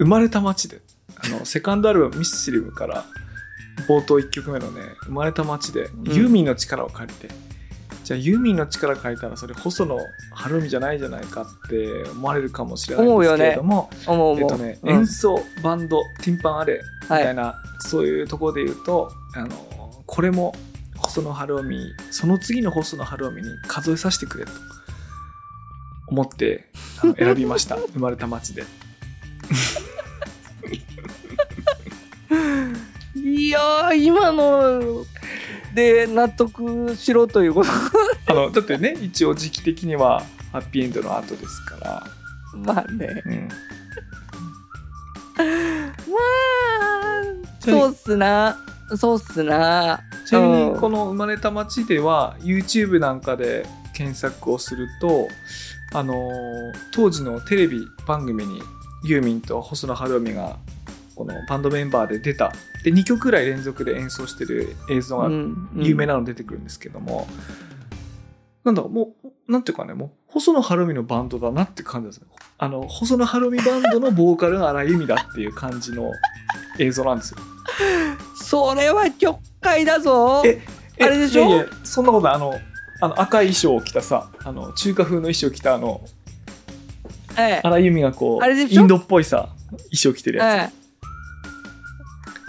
[0.00, 0.80] 生まれた街で」
[1.22, 3.04] あのセカンドアルバム「ミスチリム」から
[3.86, 6.12] 冒頭1曲目のね「生まれた街で」ん。
[6.12, 7.28] ユーミンの力を借りて、
[8.04, 9.98] じゃあユーミンの力借りたらそれ細野
[10.34, 14.90] 晴臣じゃないじゃないかって思われるかもしれないんですけれども、思う思う、えっとね、うん。
[14.90, 17.24] 演奏バンドティンパンアレみはい。
[17.24, 20.54] たいな、そういうところで言うとあのこれも
[20.96, 24.52] 細野晴臣その次の細野晴臣に数えさせてくれと
[26.08, 26.70] 思って
[27.02, 27.76] あの選びました。
[27.92, 28.64] 生まれた街で
[33.14, 35.04] いやー今の
[35.74, 37.70] で納得しろということ。
[38.26, 42.06] あのだってね一応時期的にはハッピーエンドの後ですから、
[42.54, 43.22] まあね。
[43.26, 43.48] うん、
[45.38, 47.22] まあ
[47.60, 48.56] そうっすな。
[48.96, 50.00] そうっすな。
[50.26, 50.74] ちなみうん。
[50.74, 55.28] にこの「生まれた街」では YouTube なんかで検索をすると
[55.92, 58.62] あのー当時のテレビ番組に
[59.04, 60.56] ユーミンと細野晴臣が
[61.20, 62.50] このバンドメンバーで出た。
[62.82, 65.28] で2曲くらい連続で演奏してる映像が
[65.76, 67.28] 有名ななの出てくるんですけども、
[68.64, 76.10] なんだもうなんていうかねもう細野晴臣のバンドだなって感じですねあの細野晴臣バンドのボーカルが荒井由実だっていう感じの
[76.78, 77.40] 映像なんですよ。
[78.34, 80.42] それは曲解だぞ。
[80.46, 80.62] え
[80.96, 81.44] えあれでしょ？
[81.46, 82.34] いやいやそんなことない。
[82.34, 82.54] あの
[83.02, 86.00] あの赤い衣装を着たさあの中華風の衣装を着たあの
[87.36, 87.60] ええ。
[87.62, 90.79] 荒井由実がこうインドっぽいさ衣装着てるやええ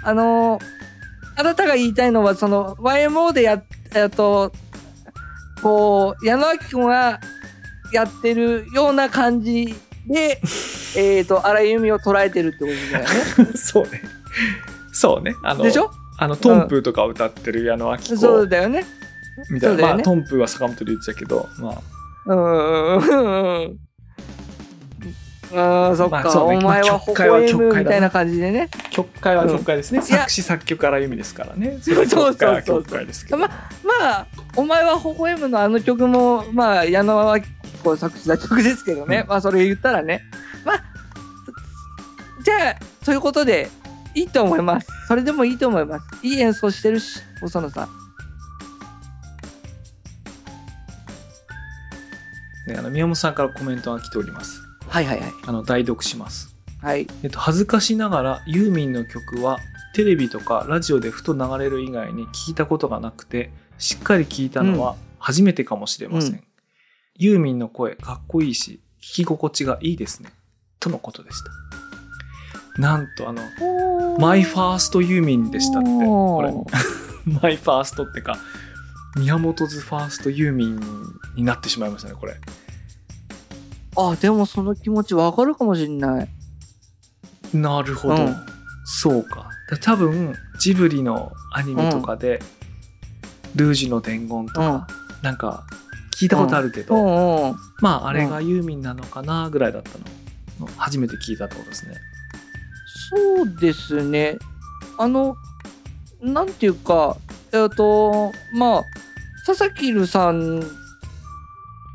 [0.04, 0.64] あのー
[1.38, 3.64] あなたが言いたいのはその YMO でや
[3.96, 4.52] えっと
[5.64, 7.20] こう矢野明君が
[7.94, 9.74] やってるような感じ
[10.08, 10.42] で
[10.98, 13.06] えっと荒井由実を捉えてるってことだよ
[13.46, 13.52] ね。
[13.54, 14.02] つ そうね。
[14.92, 15.34] そうね。
[15.44, 15.90] あのでしょ？
[16.18, 18.86] あのトンプーとかを歌ってる矢野明子そうだよね。
[19.50, 21.82] みたいな、まあトンプーは坂本龍一だけどまあ。
[22.28, 23.78] うんうんうんうん
[25.54, 26.58] ああそっか、まあね。
[26.58, 28.70] お前は微笑むみたいな感じでね。
[28.90, 30.06] 曲解は曲解ですね、うん。
[30.06, 31.78] 作詞作曲荒井由実ですからね。
[31.82, 33.38] それ曲解は曲解ですけど。
[33.38, 33.54] まま
[34.02, 37.44] あお前は微笑むのあの曲もまあ矢野明
[37.84, 39.30] 子作詞作曲ですけどね、うん。
[39.30, 40.22] まあそれ言ったらね。
[40.66, 40.84] まあ
[42.44, 43.70] じゃあそういうことで
[44.14, 44.88] いいと思います。
[45.08, 46.06] それでもいいと思います。
[46.24, 48.02] いい演奏してるし細野さん。
[52.68, 54.61] ね、あの宮本さんからコメントが来ております
[54.92, 55.32] はいはいはい。
[55.48, 56.54] あの代読します。
[56.82, 57.08] はい。
[57.24, 59.58] えっと、恥ずかしながらユーミンの曲は
[59.96, 66.44] テレビとかラジオでふと流れる以外に聞いたことがなくてしっかり聞いたのは初めてかもしれません、うん。
[67.16, 70.30] ユーミンの声かっこいいし聞き心地がいいですね。
[70.82, 71.42] とのことでし
[72.76, 72.82] た。
[72.82, 73.42] なんとあの
[74.20, 74.80] マイファー。
[74.80, 76.54] ストユーミンでしたってこれ。
[77.42, 78.38] マイファーストってか
[79.16, 80.82] 宮本ズファーストユーミン
[81.36, 82.36] になってしまいましたねこれ
[84.10, 86.30] あでもその気持ちわかるかもしれない。
[87.54, 88.36] なるほど、うん。
[88.86, 89.50] そうか。
[89.70, 92.42] だ多分ジブリのアニメとかで
[93.56, 94.88] 「ルージュの伝言」とか、
[95.22, 95.66] なんか
[96.20, 97.50] 聞いたことあるけど、うん。
[97.50, 100.06] うんまああれがユーミンなのかなぐらいだったの。
[100.78, 101.96] 初めて聞いたってことですね。
[103.10, 104.38] そうですね。
[104.98, 105.36] あの、
[106.22, 107.18] なんていうか、
[107.52, 108.84] えっと、まあ、
[109.46, 110.64] 佐々木留さん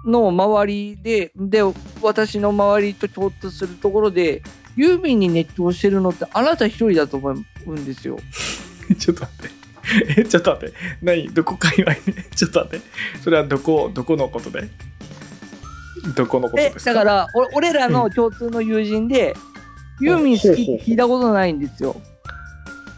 [0.07, 1.61] の周りで、で、
[2.01, 4.43] 私の周りと共通するところで、
[4.77, 7.35] ユーミンに熱狂してるのってあなた一人だと思
[7.67, 8.19] うんですよ。
[8.99, 10.21] ちょっと待って。
[10.21, 10.75] えちょっと待って。
[11.03, 11.29] 何？
[11.33, 12.87] どこ界隈ねちょっと待って。
[13.23, 13.91] それはどこ？
[13.93, 14.69] どこのことで？
[16.15, 16.95] どこのことえですか？
[16.95, 19.35] だからお俺らの共通の友人で、
[20.01, 22.01] ユーミン好きって聞いたことないんですよ。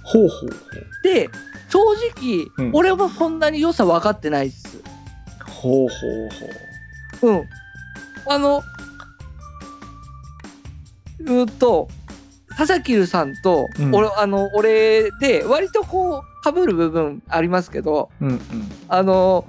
[0.03, 0.59] ほうほうほう。
[1.03, 1.29] で、
[1.68, 1.79] 正
[2.16, 2.71] 直、うん。
[2.75, 4.83] 俺もそんなに良さ分かってないっす。
[5.47, 6.67] ほうほうほう
[7.22, 7.44] うん。
[8.26, 8.62] あの、
[11.20, 11.88] うと、
[12.57, 13.94] 佐々木留さんと、うん。
[13.94, 18.40] 俺、あの、俺で、割とこう、被る部分ありますけど、うんうん。
[18.88, 19.44] あの、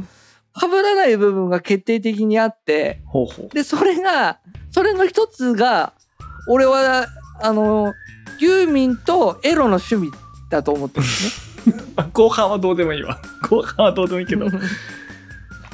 [0.60, 3.50] 被らない部分が決定的にあって、ほうほう。
[3.50, 4.40] で、それが、
[4.72, 5.94] それの一つが、
[6.48, 7.08] 俺は
[7.42, 7.94] あの
[8.40, 10.12] ユーミンとエロの趣味
[10.50, 11.76] だと思ってるんですね。
[12.14, 13.20] 後半はどうでもいいわ。
[13.50, 14.48] 後半はどうでもいいけど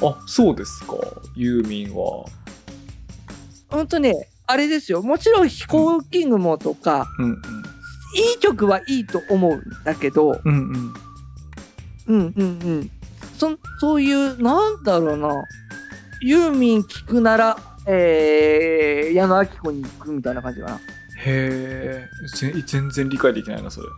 [0.02, 0.94] あそうですか。
[1.34, 2.26] ユーミンは。
[3.68, 5.02] ほんとねあれですよ。
[5.02, 7.32] もちろん飛行機雲とか、うんうん。
[8.14, 10.94] いい曲はいいと思うんだけどうん
[12.06, 12.14] うん。
[12.14, 12.90] うんうんうん。
[13.38, 15.44] そそういうなんだろうな。
[16.22, 17.56] ユーミン聴くなら
[17.88, 20.76] えー、矢野明子に行くみたいな感じかな。
[20.76, 20.80] へ
[21.24, 23.88] えぜ全然理解できないなそれ。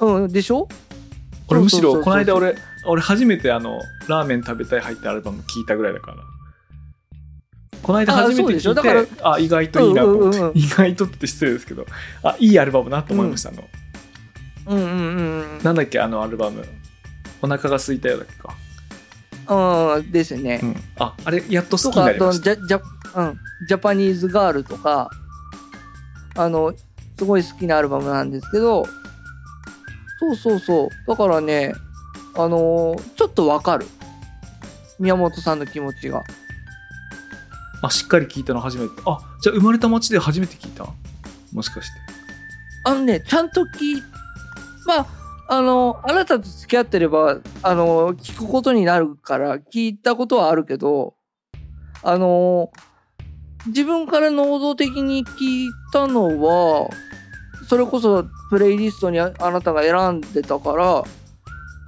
[0.00, 0.68] うんでしょ？
[1.52, 6.16] 俺むしろこの間俺俺初めてあのラーメン食べたい入ったアルバム聞いたぐらいだから。
[7.82, 10.14] この間初めて聞いてだからあ意外といいなと。
[10.14, 10.58] 思って、うんうんうん。
[10.58, 11.86] 意外とって失礼ですけど。
[12.22, 13.64] あいいアルバムなと思いました、あの。
[14.68, 16.64] うんうんうんなんだっけあのアルバム。
[17.40, 18.54] お腹が空いたよだっけか、
[19.48, 22.54] うんうんですね、うん、ああれやっと好きになりました。
[22.54, 22.80] ジャジャ,、
[23.16, 23.38] うん、
[23.68, 25.10] ジャパニーズガールとか。
[26.34, 26.72] あの
[27.18, 28.86] すごい好きなアルバムなんですけど
[30.22, 30.88] そうそうそう。
[31.08, 31.74] だからね
[32.36, 33.86] あのーちょっとわかる。
[35.00, 36.22] 宮本さんの気持ちが。
[37.82, 38.94] あしっかり聞いたの初めて。
[39.04, 40.86] あじゃあ生まれた街で初めて聞いた？
[41.52, 41.94] もしかして。
[42.84, 44.02] あのねちゃんと聞い
[44.86, 45.06] まあ
[45.48, 51.14] あのあなたと付き合ってればあの聞くことになるから聞いたことはあるけど
[52.02, 52.70] あの
[53.66, 56.88] 自分から能動的に聞いたのは
[57.72, 61.04] それこそプレイリストにああなたが選んでたから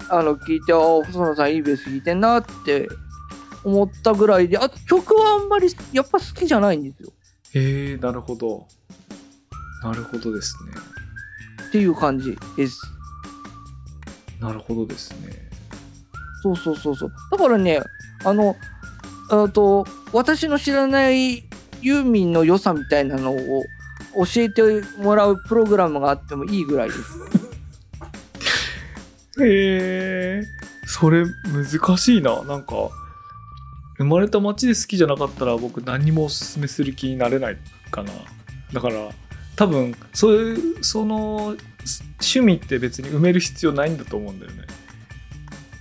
[0.08, 2.88] あの聞いてあ細野さんいいベース弾いてんなって
[3.64, 7.12] 思ったぐらいであと曲はあんまりやっぱ好きじゃないんですよ
[7.52, 8.66] へえなるほど
[9.82, 10.72] なるほどですね
[11.68, 12.80] っていう感じです。
[14.40, 15.50] なるほどですね
[16.42, 17.12] そうそうそうそう。
[17.30, 17.80] だからね、
[18.24, 18.56] あの、
[19.30, 21.44] あと、私の知らない
[21.82, 23.64] ユーミンの良さみたいなのを
[24.14, 24.62] 教えて
[24.98, 27.00] もらうプログラムがあってもいいぐらいです。
[29.42, 30.42] へえ
[30.86, 32.42] それ難しいな。
[32.42, 32.90] なんか
[33.96, 37.58] 生まれた街で好きじゃなかったら僕何にもおすすめする気になれない
[37.90, 38.12] かな。
[38.72, 39.10] だから
[39.56, 41.56] 多分そういうその
[42.20, 44.64] 趣味って別に埋める必要ないんだと思うんだよね。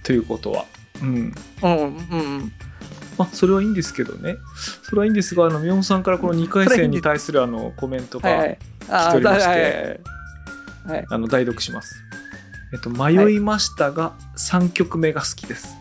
[0.04, 0.66] ということは。
[1.02, 1.36] うん。
[1.62, 2.52] うんうん。
[3.18, 4.38] まあそれはいいんですけどね
[4.84, 8.30] それはいいんですがあの宮本さんからこの2回戦に対するあのコメントが。
[8.30, 10.00] 来ておりまして。
[11.10, 11.96] あの代読します。
[12.74, 15.78] えっと、迷いましたが、3曲目が好きです。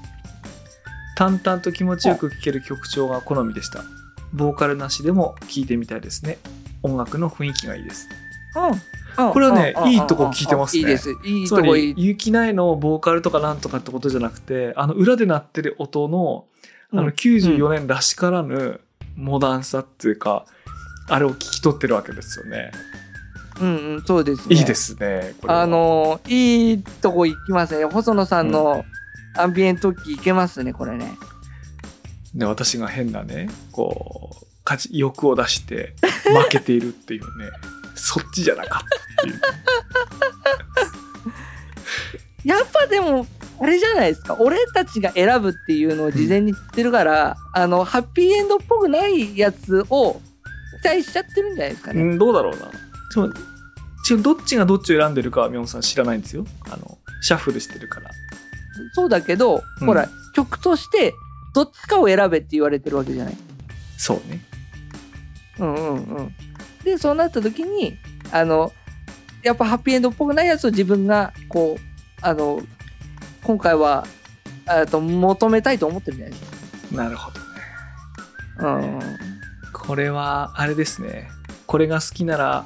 [1.17, 3.83] 淡々と気持ちよく聴ける曲調が好みでした。
[4.33, 6.39] ボーカルなしでも聴いてみたいですね。
[6.83, 8.09] 音楽の雰囲気がいいです。
[8.57, 8.81] うんうん
[9.15, 11.11] これはねうんいいとこ聞いてますねいいです。
[11.23, 16.47] いいとこいい。、りゆきないのボーカルとかなんとかってことじゃなくて、あの裏で鳴ってる音の、
[16.93, 18.81] あのうん94年らしからぬ
[19.17, 20.47] モダンさっていうか、
[21.09, 22.73] あれを聞き取ってるわけですよね。
[23.61, 24.57] うんうん、そうですね。
[24.57, 25.35] いいですね。
[25.47, 27.85] あ、の、いいとこ行きますね。
[27.85, 28.85] 細野さんの
[29.37, 31.17] アンビエント機いけますね、これね。
[32.35, 37.51] で私が変なねこう勝ち欲を出して負けているっていうね
[37.95, 39.41] そっちじゃなかったっていう
[42.57, 43.25] やっぱでも、
[43.63, 44.37] あれじゃないですか。
[44.41, 50.21] 俺たちが選ぶっていうのを事前に知ってるから、あの、ハッピーエンドっぽくないやつを
[50.83, 52.03] 期待しちゃってるんじゃないですかね。
[52.03, 52.71] うんどうだろうな
[53.13, 53.33] ちょ
[54.05, 58.11] ちょどっちがどっちを選んでるかは宮本さん知らないんですよあのシャッフルしてるから
[58.95, 61.15] そうだけど、うんほら、曲として、
[61.55, 63.37] どっちかを選べって言われてるわけじゃない。
[63.97, 64.41] そうね
[65.59, 66.35] うんうんうん。
[66.83, 67.97] で、そうなった時に、
[68.33, 68.73] あの、
[69.43, 71.81] やっぱハッピーエンドっぽくないやつを自分が、こう、
[72.23, 72.63] あの、
[73.45, 74.07] 今回は、
[74.69, 76.39] えっと求めたいと思ってるんじゃない？
[76.39, 77.41] ですなるほど。
[77.41, 77.47] ね
[78.57, 78.75] か。
[78.77, 79.01] うん。
[79.73, 81.31] これはあれですね。
[81.67, 82.65] これが好きなら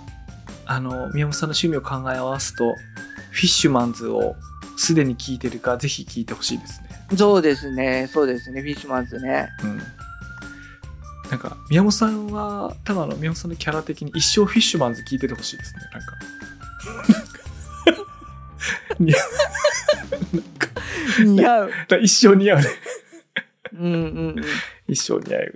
[0.67, 2.75] あの宮本さんの趣味を考え合わすと
[3.31, 4.35] フィッシュマンズを
[4.77, 6.89] すでに聞いてるかぜひ聞いてほしいですね。
[7.17, 9.49] そうですね、そうですね、フィッシュマンズね。
[9.63, 9.79] うん。
[11.31, 15.81] なんか宮本さんは多分あの宮本さんのキャラ的に一生フィッシュマンズ聞いててほしいですね。
[15.93, 16.17] なんか。
[18.99, 19.17] い や
[21.25, 21.71] 似合う。
[21.89, 22.67] だ一生似合うね
[23.75, 23.97] うんうんう
[24.41, 24.45] ん。
[24.89, 25.53] 一生似合う、はい、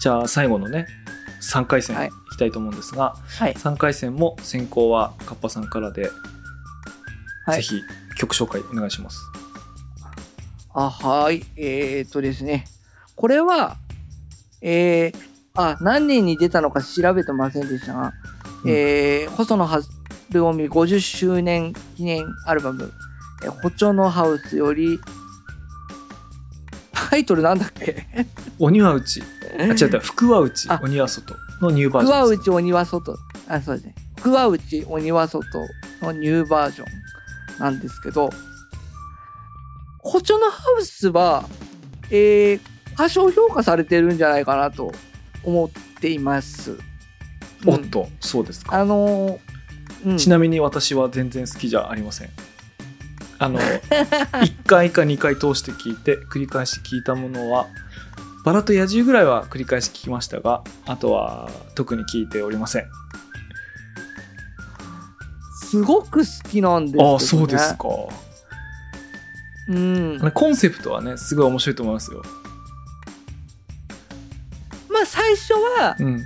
[0.00, 0.86] じゃあ最後のね
[1.42, 3.54] 3回戦はいいきたいと思うんですが、はい。
[3.54, 6.10] 3回戦も先行はカッパさんからで、
[7.46, 7.82] はいぜひ
[8.16, 9.20] 曲紹介お願いします
[10.72, 11.44] あ、はい。
[11.56, 12.64] えー、っとですね。
[13.14, 13.76] これは、
[14.60, 15.14] えー、
[15.54, 18.12] あ、何年に出たのか調べてませんでしたが、
[18.64, 19.66] うんえー、細野
[20.32, 22.92] 晴臣50周年記念アルバム、
[23.44, 24.98] えー、ホチョノハウスより、
[26.92, 28.06] タイトルなんだっけ？
[28.58, 29.22] 鬼は内。
[29.58, 30.00] あ違った。
[30.00, 30.66] 福は内。
[30.68, 30.80] あ。
[30.82, 32.30] 鬼は外のニューバージ福はョン。
[32.30, 33.16] です、内鬼は外。
[33.48, 33.94] あそうですね。
[34.16, 35.46] 福は内鬼は外
[36.02, 38.30] のニューバージョンなんですけど
[39.98, 41.44] こちょのハウスは
[42.10, 42.60] えー、
[42.96, 44.92] 過小評価されてるんじゃないかなと
[45.42, 45.70] 思っ
[46.00, 46.78] ています。
[47.66, 48.76] おっとそうですか。
[48.80, 49.38] あのー
[50.04, 52.30] うん、ちなみに私は全然好きじゃありません。
[53.38, 53.58] あの
[54.40, 57.66] 1回か2回通して聞いて繰り返し聞いたものは
[58.44, 62.86] バラと野獣ぐらいは繰り返し聞きましたがあとは特に聞いておりません。
[65.70, 67.10] すごく好きなんですけど、ね。
[67.12, 67.88] ああそうですか。
[69.68, 70.30] うん。
[70.32, 72.22] コンセプトはねすごい面白いと思いますよ。
[74.88, 76.22] まあ最初は、うん。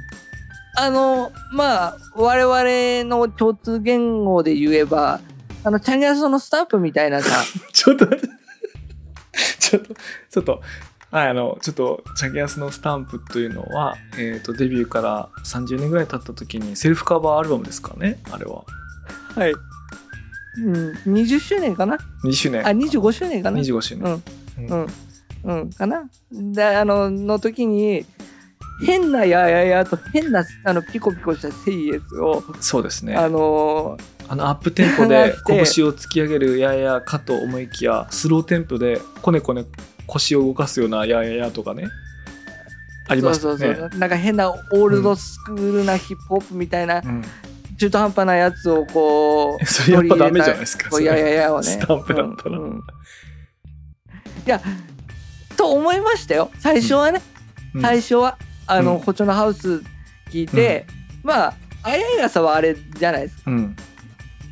[0.81, 5.21] あの、まあ、我々の共通言語で言えば、
[5.65, 8.07] あの、チャニアソのスタンプみたいなさ、 ちょっと
[9.59, 9.95] ちょっと
[10.31, 10.63] ちょっと。
[11.11, 18.63] はいあのちょっとチャゲアスのスタンプというのは、えー、とデビューから30年ぐらい経った時にセルフカバーアルバムですからねあれは。
[19.35, 19.53] はい。
[19.53, 22.67] うん、20周年かな？20周年。
[22.67, 24.23] あ、25周年かな？25周年、
[24.69, 24.87] うん。
[25.45, 26.11] うん、かな？
[26.31, 28.05] で、あの、の時に、
[28.85, 33.15] 変なやややと変な、あの、ピコピコしたセイエスを、そうですね。
[33.17, 33.97] あの
[34.31, 35.63] あのアップテンポ上で拳を
[35.95, 39.65] 突き上げるややかと思いきやスローテンポでこねこね
[40.07, 41.89] 腰を動かすようなやややとかね
[43.09, 43.99] ありましたそうよねそうそう。
[43.99, 47.25] なんか変なオールドスクールなヒップホップみたいな、うん。
[47.79, 51.07] 中途半端なやつをこう、 それやっぱダメじゃないですかそれ。
[51.07, 51.67] こうやややをね。
[51.67, 52.59] スタンプだったら。
[52.59, 52.79] うんうん。
[52.79, 52.81] い
[54.45, 54.61] や、
[55.57, 56.51] と思いましたよ。
[56.59, 57.23] 最初はね、
[57.75, 57.83] うん。
[57.83, 58.37] 最初は、
[58.69, 58.99] あの、うん。
[59.01, 59.83] ホチョのハウス
[60.31, 60.87] 聞いて、
[61.23, 63.51] まあ、あややさはあれじゃないですか。
[63.51, 63.77] うん。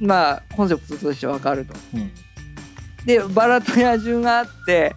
[0.01, 1.75] まあ、コンセプトとしてわかると。
[1.95, 2.11] うん。
[3.05, 4.95] で、バラと野獣があって、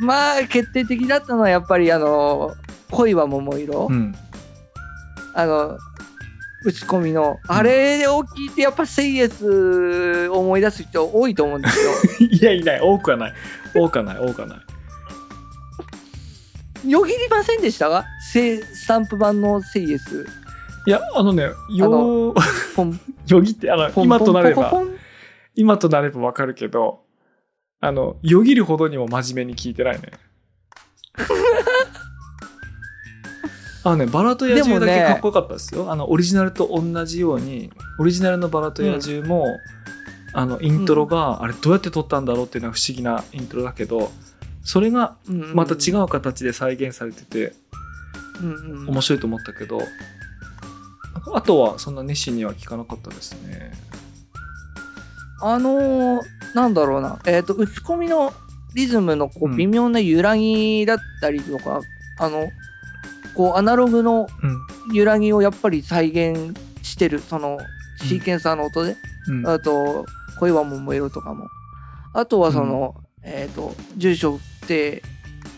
[0.00, 2.54] まあ、決定的だったのはやっぱり、あの、
[2.90, 3.88] 恋は桃色。
[3.90, 4.14] うん。
[5.34, 5.78] あの、
[6.64, 11.92] 打ち込みの、あれを聞いてやっぱセイエスを思い出す人多いと思うんですよ。
[12.28, 12.80] いやいない。
[12.80, 13.34] 多くはない。
[13.74, 14.18] 多くはない。
[14.18, 14.58] 多くはない
[16.88, 17.88] よぎりませんでした？
[17.90, 20.26] かセスタンプ版のセイエス。
[20.86, 22.34] いやあのねよ
[22.74, 23.00] ポン。
[23.28, 24.72] よぎってあの今となれば
[25.54, 27.00] 今となればわかるけど
[27.80, 30.12] あのよぎるほどにも真面目に聞いてないね。
[33.84, 35.90] あのねバラと野獣だけかっこよかったですよ。
[35.92, 37.70] あのオリジナルと同じように
[38.00, 39.58] オリジナルのバラと野獣も、
[40.32, 44.10] あのイントロが、あれどうやって撮ったんだろうっていうのは不思議なイントロだけど
[44.68, 47.54] それがうんまた違う形で再現されてて
[48.42, 48.88] うんうん。
[48.90, 49.80] 面白いと思ったけど
[51.32, 53.72] あとはそんな熱心には聞かなかったですね。
[55.40, 56.20] あのー
[56.54, 58.32] なんだろうな、えっ、と、打ち込みの
[58.74, 59.52] リズムのこうん。
[59.52, 61.80] う微妙な揺らぎだったりとか、
[62.18, 62.48] あの、
[63.34, 64.94] こうアナログのうん。
[64.94, 67.58] 揺らぎをやっぱり再現してる、その
[67.98, 68.96] シーケンサーの音で、
[69.28, 69.46] うん。
[69.46, 70.06] あと、
[70.40, 71.46] 恋は桃色とかも。
[72.14, 75.02] あとはその、えっ、と、住所不定、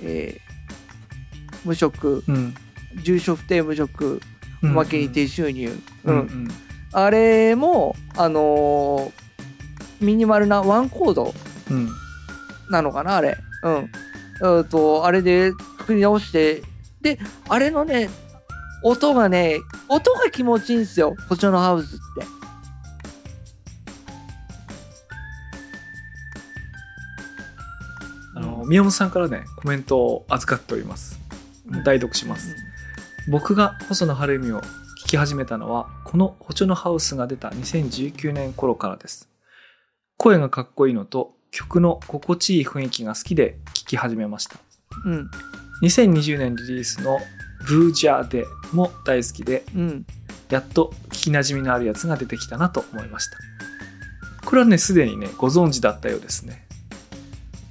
[0.02, 0.50] えー
[1.64, 2.54] 無職、うん
[3.04, 4.20] 住所不定無職、
[4.62, 5.68] おうんまけに低収入。
[6.04, 6.48] ううんん。
[6.92, 11.34] あれも、あのーミニマルなワンコード
[11.70, 11.88] うん
[12.70, 13.36] なのかな、あれ。
[13.64, 13.72] うん。
[13.72, 16.62] えーと、あれで作り直して、
[17.02, 18.08] で、あれのね、
[18.82, 19.58] 音がね、
[19.88, 22.26] 音が気持ちいいんですよ、こちらのハウスって。
[28.70, 31.18] 宮本さんからねコメントを預かっております。
[31.84, 32.54] 代読します、
[33.28, 34.66] 僕が細野晴臣を聴
[35.08, 39.28] き始めたのはこの「ホチョのハウス」が出た2019年頃からです。
[40.18, 44.60] 声がかっこいいのと曲の心地いい雰囲気が好きで聴き始めました。
[45.04, 45.30] うん。
[45.82, 47.18] 2020年リリースの
[47.66, 50.06] 「ブージャーデ」も大好きでうん。
[50.48, 53.36] やっと聞きなじみのあるやつが出てきたなと思いました。
[54.44, 56.68] これはねすでにねご存知だったようですね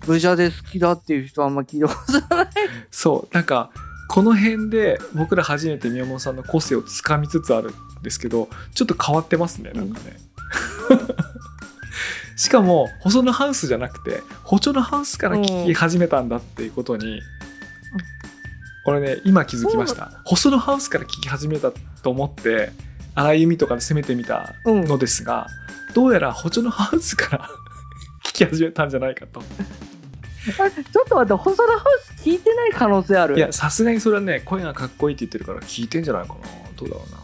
[0.09, 1.93] ブジャで好きだっていう人はあんま聞いたこ
[2.27, 2.47] とない。
[2.89, 3.69] そうなんか
[4.07, 10.17] この辺で僕ら初めて宮本さんの個性をつかみつつあるんですけどちょっと変わってますねなんかね、
[12.35, 17.21] しかも細野ハウスじゃなくて補助のハウスから聞き始めたんだっていうことに、
[18.83, 22.71] これね今気づきました細野ハウスから聞き始めたと思って
[23.13, 24.85] 荒井由実とかで攻めてみたうん。
[24.85, 25.45] のですが、
[25.93, 27.49] どうやら補助のハウスから
[28.25, 29.43] 聞き始めたんじゃないかと
[30.45, 31.83] ちょっと待って、細田ハウ
[32.17, 33.37] ス聞いてない可能性ある。
[33.37, 36.39] いや、さすがにそれはね、声がかっこいいって言ってるから聞いてんじゃないかな。
[36.75, 37.17] どうだろうな。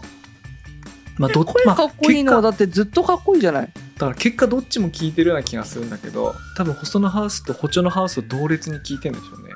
[1.17, 3.69] まあ、どっ声かっこいいのはまあだってずっとかっこいいじゃない？
[3.97, 9.53] だから結果どっちも聞いてるような気がするんだけど、多分細野ハウスと補助のハウスを同列に聞いてるんでしょうね。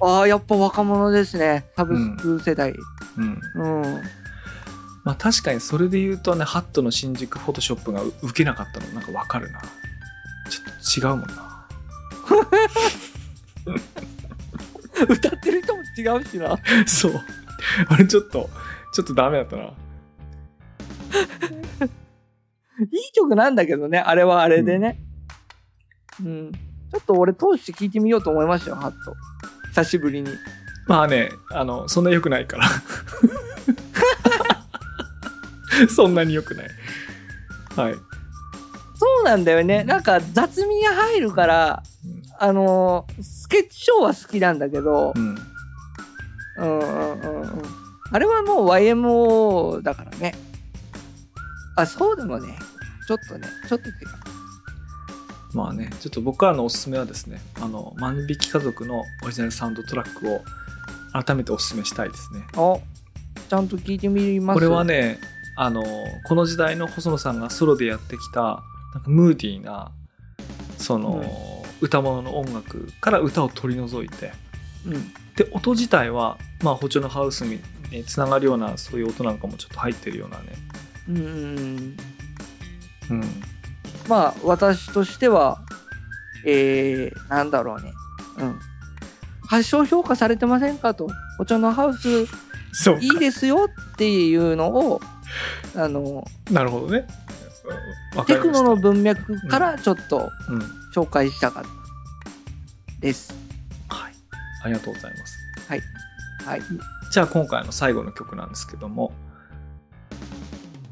[0.00, 1.64] ああ、やっぱ若者ですね。
[1.76, 2.72] サブスク世代。
[3.16, 3.40] うん。
[3.56, 4.02] うん。
[5.02, 9.60] まあ確かにそれで言うとね、ハットの新宿フォトショップがう受けなかったのなんかわかるな。
[10.48, 11.45] ちょっと違うもんな。
[15.08, 16.56] 歌ってる人も違うしな。
[16.86, 17.12] そう。
[17.88, 18.48] あれちょっと、
[18.92, 19.62] ちょっとダメだったな。
[19.62, 19.66] い
[22.84, 25.00] い曲なんだけどね、あれはあれでね。
[26.24, 26.52] うん。
[26.52, 28.96] ちょっと俺通して聞いてみようと思いましたよ、ハット。
[29.68, 30.30] 久しぶりに。
[30.86, 32.64] まあね、あの、そんな良くないから。
[35.88, 36.68] そんなに良くない。
[37.76, 37.94] はい。
[38.94, 39.84] そうなんだよね。
[39.84, 41.82] なんか雑味が入るから、
[42.40, 45.38] あのースケッチショーは好きなんだけどう、ん。
[46.58, 47.62] うんうんうんうん。
[48.10, 50.34] あれはもう YMO だからね。
[51.76, 52.56] あ、そうでもね。
[53.06, 53.94] ちょっとね、ちょっと違う。
[55.54, 60.42] まあね、ちょっと僕からのおすすめはですね、あの、万引き家族のオリジナルサウンドトラックを
[61.12, 62.40] 改めておすすめしたいですね。
[62.56, 62.76] あ、
[63.48, 64.84] ちゃんと聞いてみますこれは。
[64.84, 65.18] ね、
[65.56, 65.82] あの、
[66.26, 68.62] この時代の細野さんがソロでやってきた、
[68.94, 69.92] なんかムーディーな、
[70.78, 71.24] その、
[71.80, 74.32] 歌物の音楽から歌を取り除いて、
[74.86, 75.12] うん。
[75.34, 77.60] で、音自体は、まあ、包丁のハウスに
[77.90, 80.44] につながるような、そういう音なんかもちょっと入ってるようなね。
[81.08, 81.96] うんうんうん。
[83.10, 83.42] うん。
[84.08, 85.60] まあ、私としては、
[86.44, 87.92] えー、なんだろうね。
[88.38, 88.58] うん。
[89.48, 91.08] 発症評価されてませんかと。
[91.38, 92.26] お茶のハウス
[92.72, 95.00] そういいですよっていうのを、
[95.74, 97.06] あの、なるほどね。
[98.26, 100.85] テクノの文脈からちょっとうん。
[100.96, 101.70] 紹介したかった
[103.00, 103.34] です。
[103.88, 104.12] はい。
[104.64, 105.38] ありがとうございます。
[105.68, 106.62] はい。
[107.12, 109.12] じゃあ今回の最後の曲なんですけども、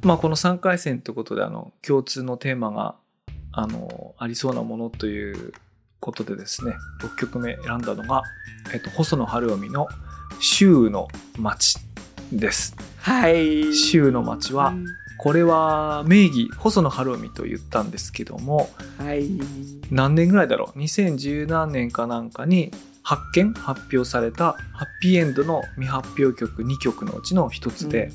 [0.02, 2.96] まあこの3回戦ということであの共通のテーマが
[3.52, 5.54] あのありそうなものという
[6.00, 8.24] ことでですね、6曲目選んだのが、
[8.74, 9.88] えっと、細野晴臣の
[10.38, 11.78] 「周の町」
[12.30, 12.76] です。
[12.98, 13.72] はい。
[13.74, 14.74] 周の町は
[15.24, 18.68] これは名義細野晴臣と言ったんですけども
[18.98, 19.30] はい。
[19.90, 22.70] 何年ぐらいだろう？2010何年かなんかに
[23.02, 28.12] 発見発表されたハッピーエンドの未発表曲2曲のうちの一つで、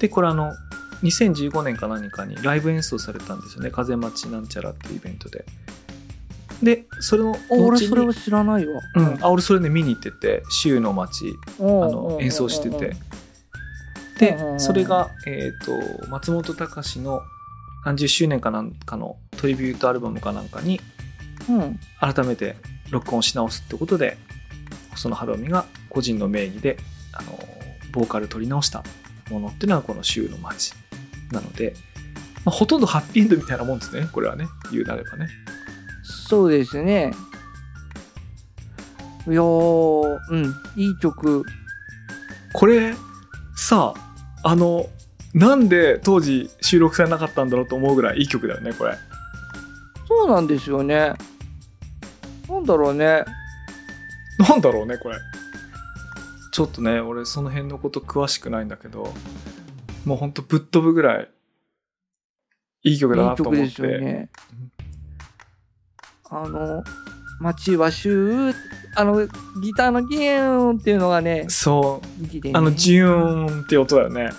[0.00, 0.52] でこれあの
[1.04, 3.70] 2015年か何かにライブ演奏されたんですよね。
[3.70, 5.44] 風待ちなんちゃらっていうイベントで。
[6.60, 8.80] でそれのあ俺それは知らないわ。
[8.96, 12.96] うん、あ俺それで見に行ってて「州の街」あの演奏してて
[14.18, 17.22] でそれが、えー、と松本隆の
[17.84, 20.80] 何十周年かなんかのトリビュートアルバムかなんかに
[21.48, 21.80] うん。
[22.00, 22.56] 改めて
[22.90, 24.18] 録音し直すってことで
[24.90, 26.78] 細野晴臣が個人の名義で
[27.12, 27.38] あの
[27.92, 28.82] ボーカル取り直した
[29.30, 30.74] ものっていうのはこの「週の街」
[31.32, 31.74] なので、
[32.44, 35.28] まあ、ほとんどハッピーエンドみたいなもんですねこれはね言うなればね
[36.02, 37.12] そうですね。
[39.26, 41.44] いやー、うん、いい曲。
[42.54, 42.94] これ
[43.56, 44.07] さあ
[44.56, 44.86] の
[45.34, 48.96] なんで当時収録されなかったんだろうと思うぐらいいい曲だよねこれ
[50.06, 51.12] そうなんですよね。
[52.48, 53.24] なんだろうね。
[54.38, 55.16] なんだろうねこれ
[56.50, 59.12] ちょっとね俺その辺のこと詳しくないんだけど
[60.06, 61.28] もうほんとぶっ飛ぶぐらい
[62.84, 64.30] いい曲だいないと思って曲ですよね。
[66.30, 66.84] あの、
[67.40, 68.52] 街は週、
[68.98, 69.28] あの、
[69.62, 72.22] ギターのギューンっていうのがね、そう。
[72.42, 72.50] ね。
[72.52, 74.30] あのジューンって音だよね。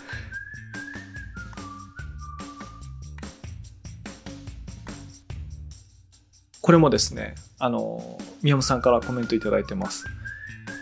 [6.62, 10.06] これもですねあの宮本さんからコメントいただいてます。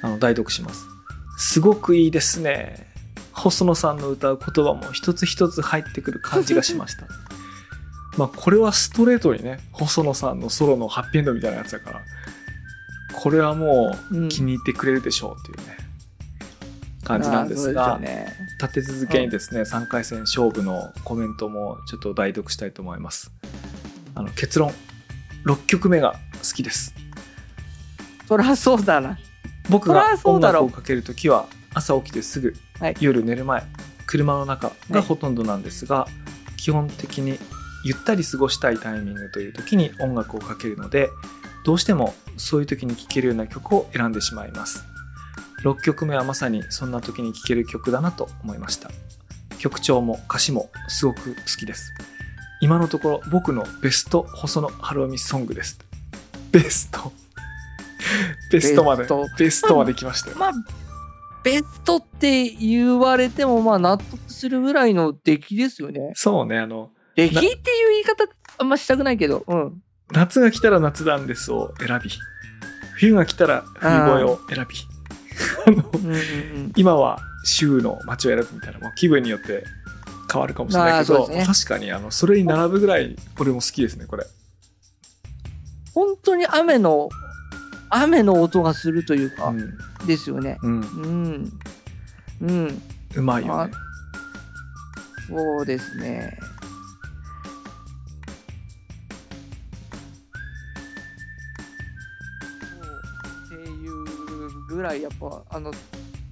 [0.02, 0.86] あの代読します。
[1.38, 2.88] すごくいいですね。
[3.32, 7.06] 細野さんの歌う言葉も一つ一つ入ってくる感じがしました。
[8.18, 12.02] まあこれはストレートにね細野さんのソロのハッピーエンドみたいなやつだから
[13.20, 14.30] これはもううん。
[14.30, 15.78] 気に入ってくれるでしょうっていうね、
[17.04, 18.28] 感じなんですがね。
[18.62, 23.32] 立て続けにですね、3回戦勝負のコメントもちょっと代読したいと思います。
[24.14, 24.72] あの結論。
[25.46, 26.14] 6曲目が
[26.44, 26.94] 好きです。
[28.28, 29.18] そりゃそうだな。
[29.70, 32.96] 僕が音楽をかけるときは朝起きてすぐ、はい。
[33.00, 33.64] 夜寝る前
[34.06, 34.94] 車の中はい。
[34.94, 36.08] がほとんどなんですが、
[36.56, 37.40] 基本的に
[37.84, 41.10] ゆったり過ごしたいタイミングという時に音楽をかけるので
[41.68, 44.86] どうしてもそういう時に聴けるような曲を選んでしまいます。
[45.66, 48.90] 6曲目はまさにそんな時に聴ける曲だなと思いました。
[49.60, 51.92] 曲調も歌詞もすごく好きです。
[52.62, 55.78] 今のところ僕のベスト細野晴臣ソングです。
[56.54, 57.12] ベスト。
[58.50, 59.04] ベストまで。
[59.04, 59.28] ベスト。
[59.38, 60.38] ベストまで来ましたよ。
[60.38, 60.52] まあ、
[61.44, 66.14] ベストって言われても、まあ、納得するぐらいの出来ですよね。
[66.16, 67.58] そうねあの出来っていう
[67.90, 68.24] 言い方、
[68.58, 69.82] あんましたくないけど、うん。
[70.12, 72.10] 夏が来たら夏なんですを選び
[72.96, 74.76] 冬が来たら冬声を選び
[75.66, 76.18] あのうんうんう
[76.68, 79.64] ん今は週の街を選ぶみたいなもう気分によって
[80.32, 84.26] 変わるかもしれないけど、ね確かにあのそれに並ぶぐらい俺も好きですねこれ
[85.94, 87.10] 本当に雨の
[87.90, 90.58] 雨の音がするというか、うん、ですよね。
[90.62, 91.60] うん、うん。
[92.42, 92.82] うん。
[93.16, 93.74] うまいよね
[95.28, 96.38] そうですね。
[104.78, 105.72] ぐらいやっぱあの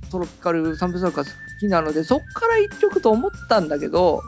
[0.09, 4.21] トロピカルサンプサーカス好きなのでそっから一曲と思ったんだけど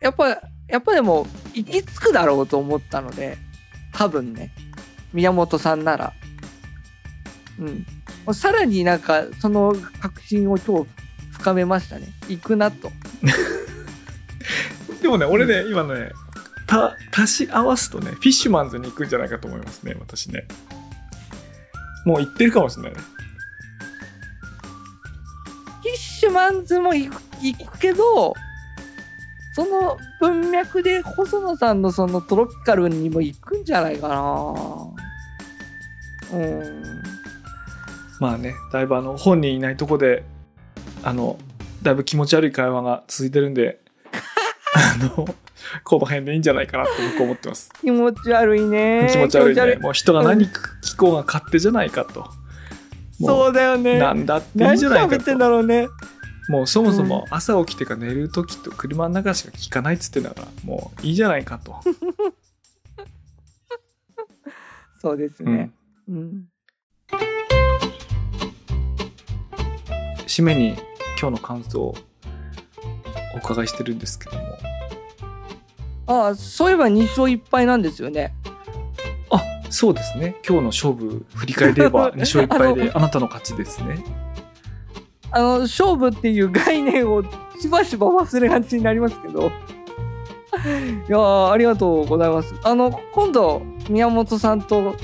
[0.00, 0.28] やっぱ
[0.68, 3.38] やっぱでも行き着くだろうと思ったので
[3.96, 4.52] 多分ね。
[5.14, 6.12] 宮本さんなら。
[7.58, 8.34] うん。
[8.34, 10.90] さらになんかその確信を今日
[11.30, 12.08] 深めましたね。
[12.28, 12.90] 行くなと。
[15.00, 16.10] でもね俺ね、今ね
[16.66, 20.46] た足し合わすとねフィッシュマンズに行くんじゃないかと思いますね私ね。
[22.06, 22.92] もう行ってるかもしれない。
[22.92, 22.98] ね
[25.82, 28.32] フィッシュマンズも行く行くけど
[29.54, 34.54] その文脈で細野さんのそのトロピカルにも行くんじゃないかな。
[36.32, 37.02] うん。
[38.20, 40.24] まあねだいぶあの本人いないとこで
[41.02, 41.38] あの
[41.82, 43.80] だいぶ気持ち悪い会話が続いてるんで
[44.74, 45.26] あの
[45.84, 47.70] この辺でいいんじゃないかなと僕思ってます。
[47.80, 49.08] 気持ち悪いね。
[49.10, 49.76] 気持ち悪いね。
[49.76, 52.20] もう人が何聞こうが勝手じゃないかと。
[53.18, 53.98] もそうだよね。
[53.98, 55.88] なんだっていい何じゃないか喋ってんとだろうね。
[56.48, 61.80] もうそもそも朝起きてか寝る時と車の中しか聞かないっつってんだからもういいじゃないかと、
[65.02, 65.56] そうですうん。
[65.56, 65.70] ね、
[66.08, 66.44] うん。
[70.26, 70.74] 締めに
[71.20, 71.94] 今日の感想を
[73.34, 74.42] お伺いしてるんですけども
[76.06, 78.34] ああそういえば2勝1敗なんですよね。
[79.30, 79.40] あ
[79.70, 80.36] そうですね。
[80.46, 84.04] 今日の勝負振り返れば2勝1敗であなたの勝ちですね。
[85.32, 87.22] あの勝負っていう概念を
[87.60, 89.50] しばしば忘れがちになりますけど。
[91.08, 92.54] いやーありがとうございます。
[92.62, 94.94] あの今度宮本さんと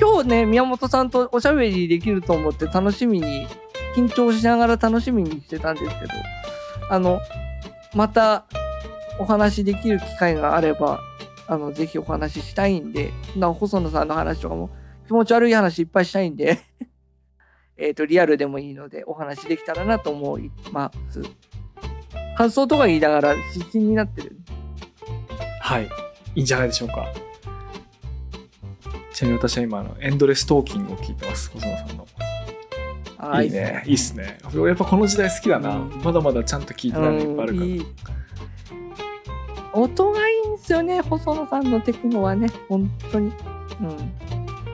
[0.00, 3.46] 今日ね宮本さんとおしゃべりできると思って楽しみに
[3.96, 6.12] 緊張しながら楽しみにしてたんですけど
[6.90, 7.20] あの
[7.94, 8.44] また
[9.18, 11.00] お話できる機会があれば
[11.46, 14.70] あのぜひお話ししたいんでな細野さんの話とかも
[15.06, 16.58] 気持ち悪い話いっぱいしたいんで
[17.76, 21.22] えっとリアルでもいいのでお話できたらなと思います。
[22.36, 24.36] 感想とか言いながら失神になってる。
[25.60, 25.88] はい。
[26.34, 27.06] いいんじゃないでしょうか。
[29.12, 32.06] ちなみに私は今あのエンドレストーキングを聞いてます細野さんの。
[33.18, 33.82] あーいいね。
[33.86, 34.38] いいっすね。
[34.54, 36.02] 俺やっぱこの時代好きだな、うん。
[36.02, 37.66] まだまだちゃんと聞いてないのいっぱいあるから。
[37.66, 37.86] うんいい
[39.72, 43.32] 音がいいんですよね細野さんのテクノはね本当に
[43.80, 44.12] うん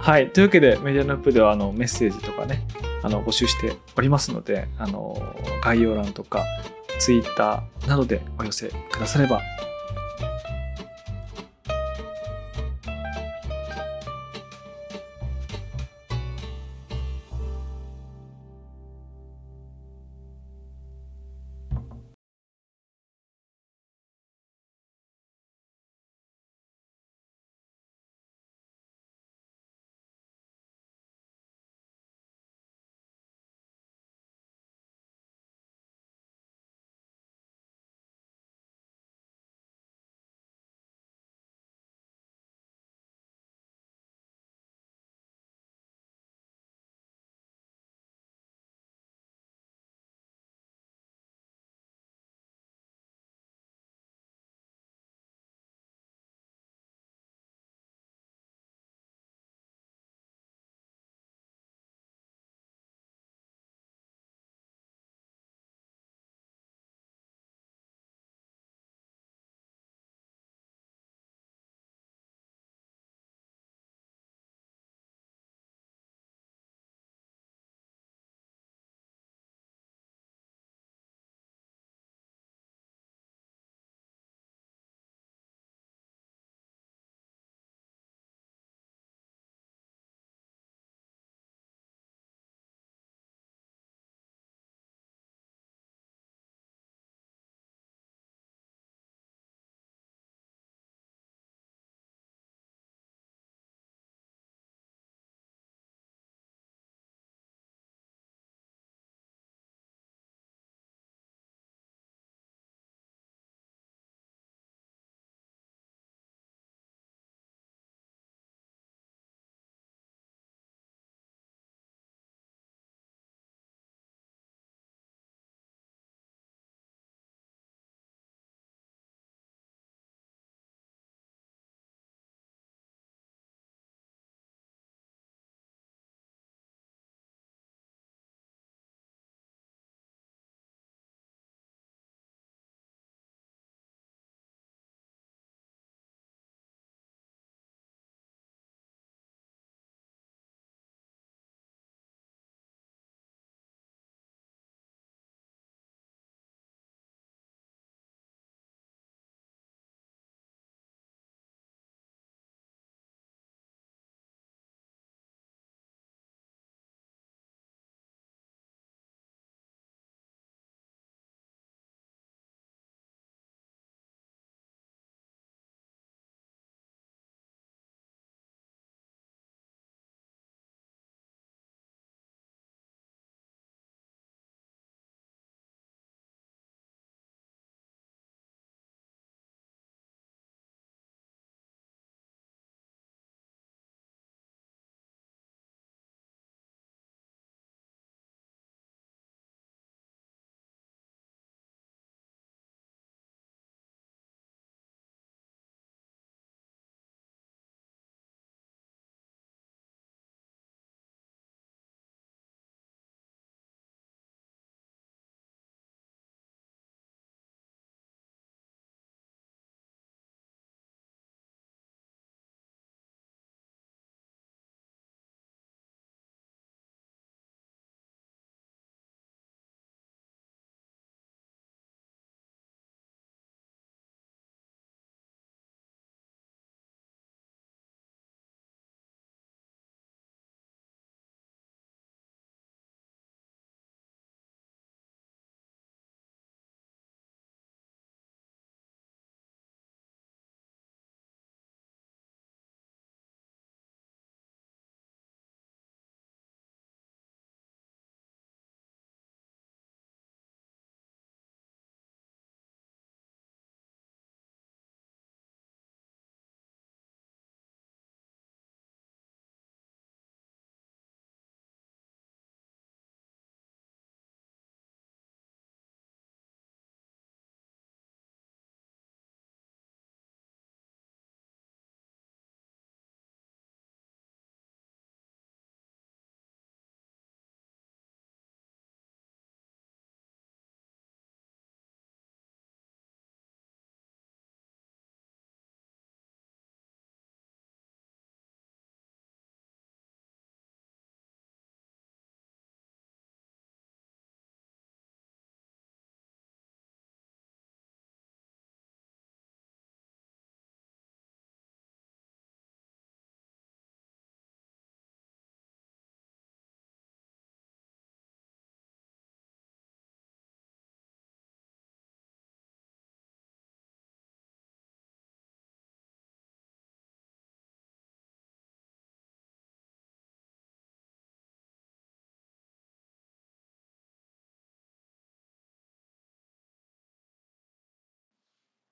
[0.01, 0.31] はい。
[0.31, 2.63] というわけで、メディアナップではあのメッセージとかね、
[3.03, 5.21] あの募集しておりますので、あの
[5.63, 6.45] 概要欄とか、
[7.01, 9.41] ツイッターなどでお寄せくだされば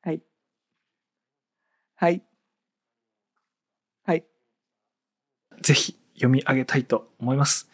[0.07, 0.23] はい。
[1.97, 2.23] はい。
[4.05, 4.25] はい。
[5.63, 7.69] ぜひ読み上げたいと思います。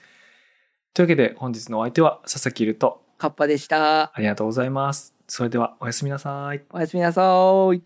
[0.95, 4.05] というわけで本日のお相手は佐々木いるとカッパでした。
[4.05, 5.15] ありがとうございます。
[5.29, 6.65] それではおやすみなさい。
[6.71, 7.83] おやすみなさーい。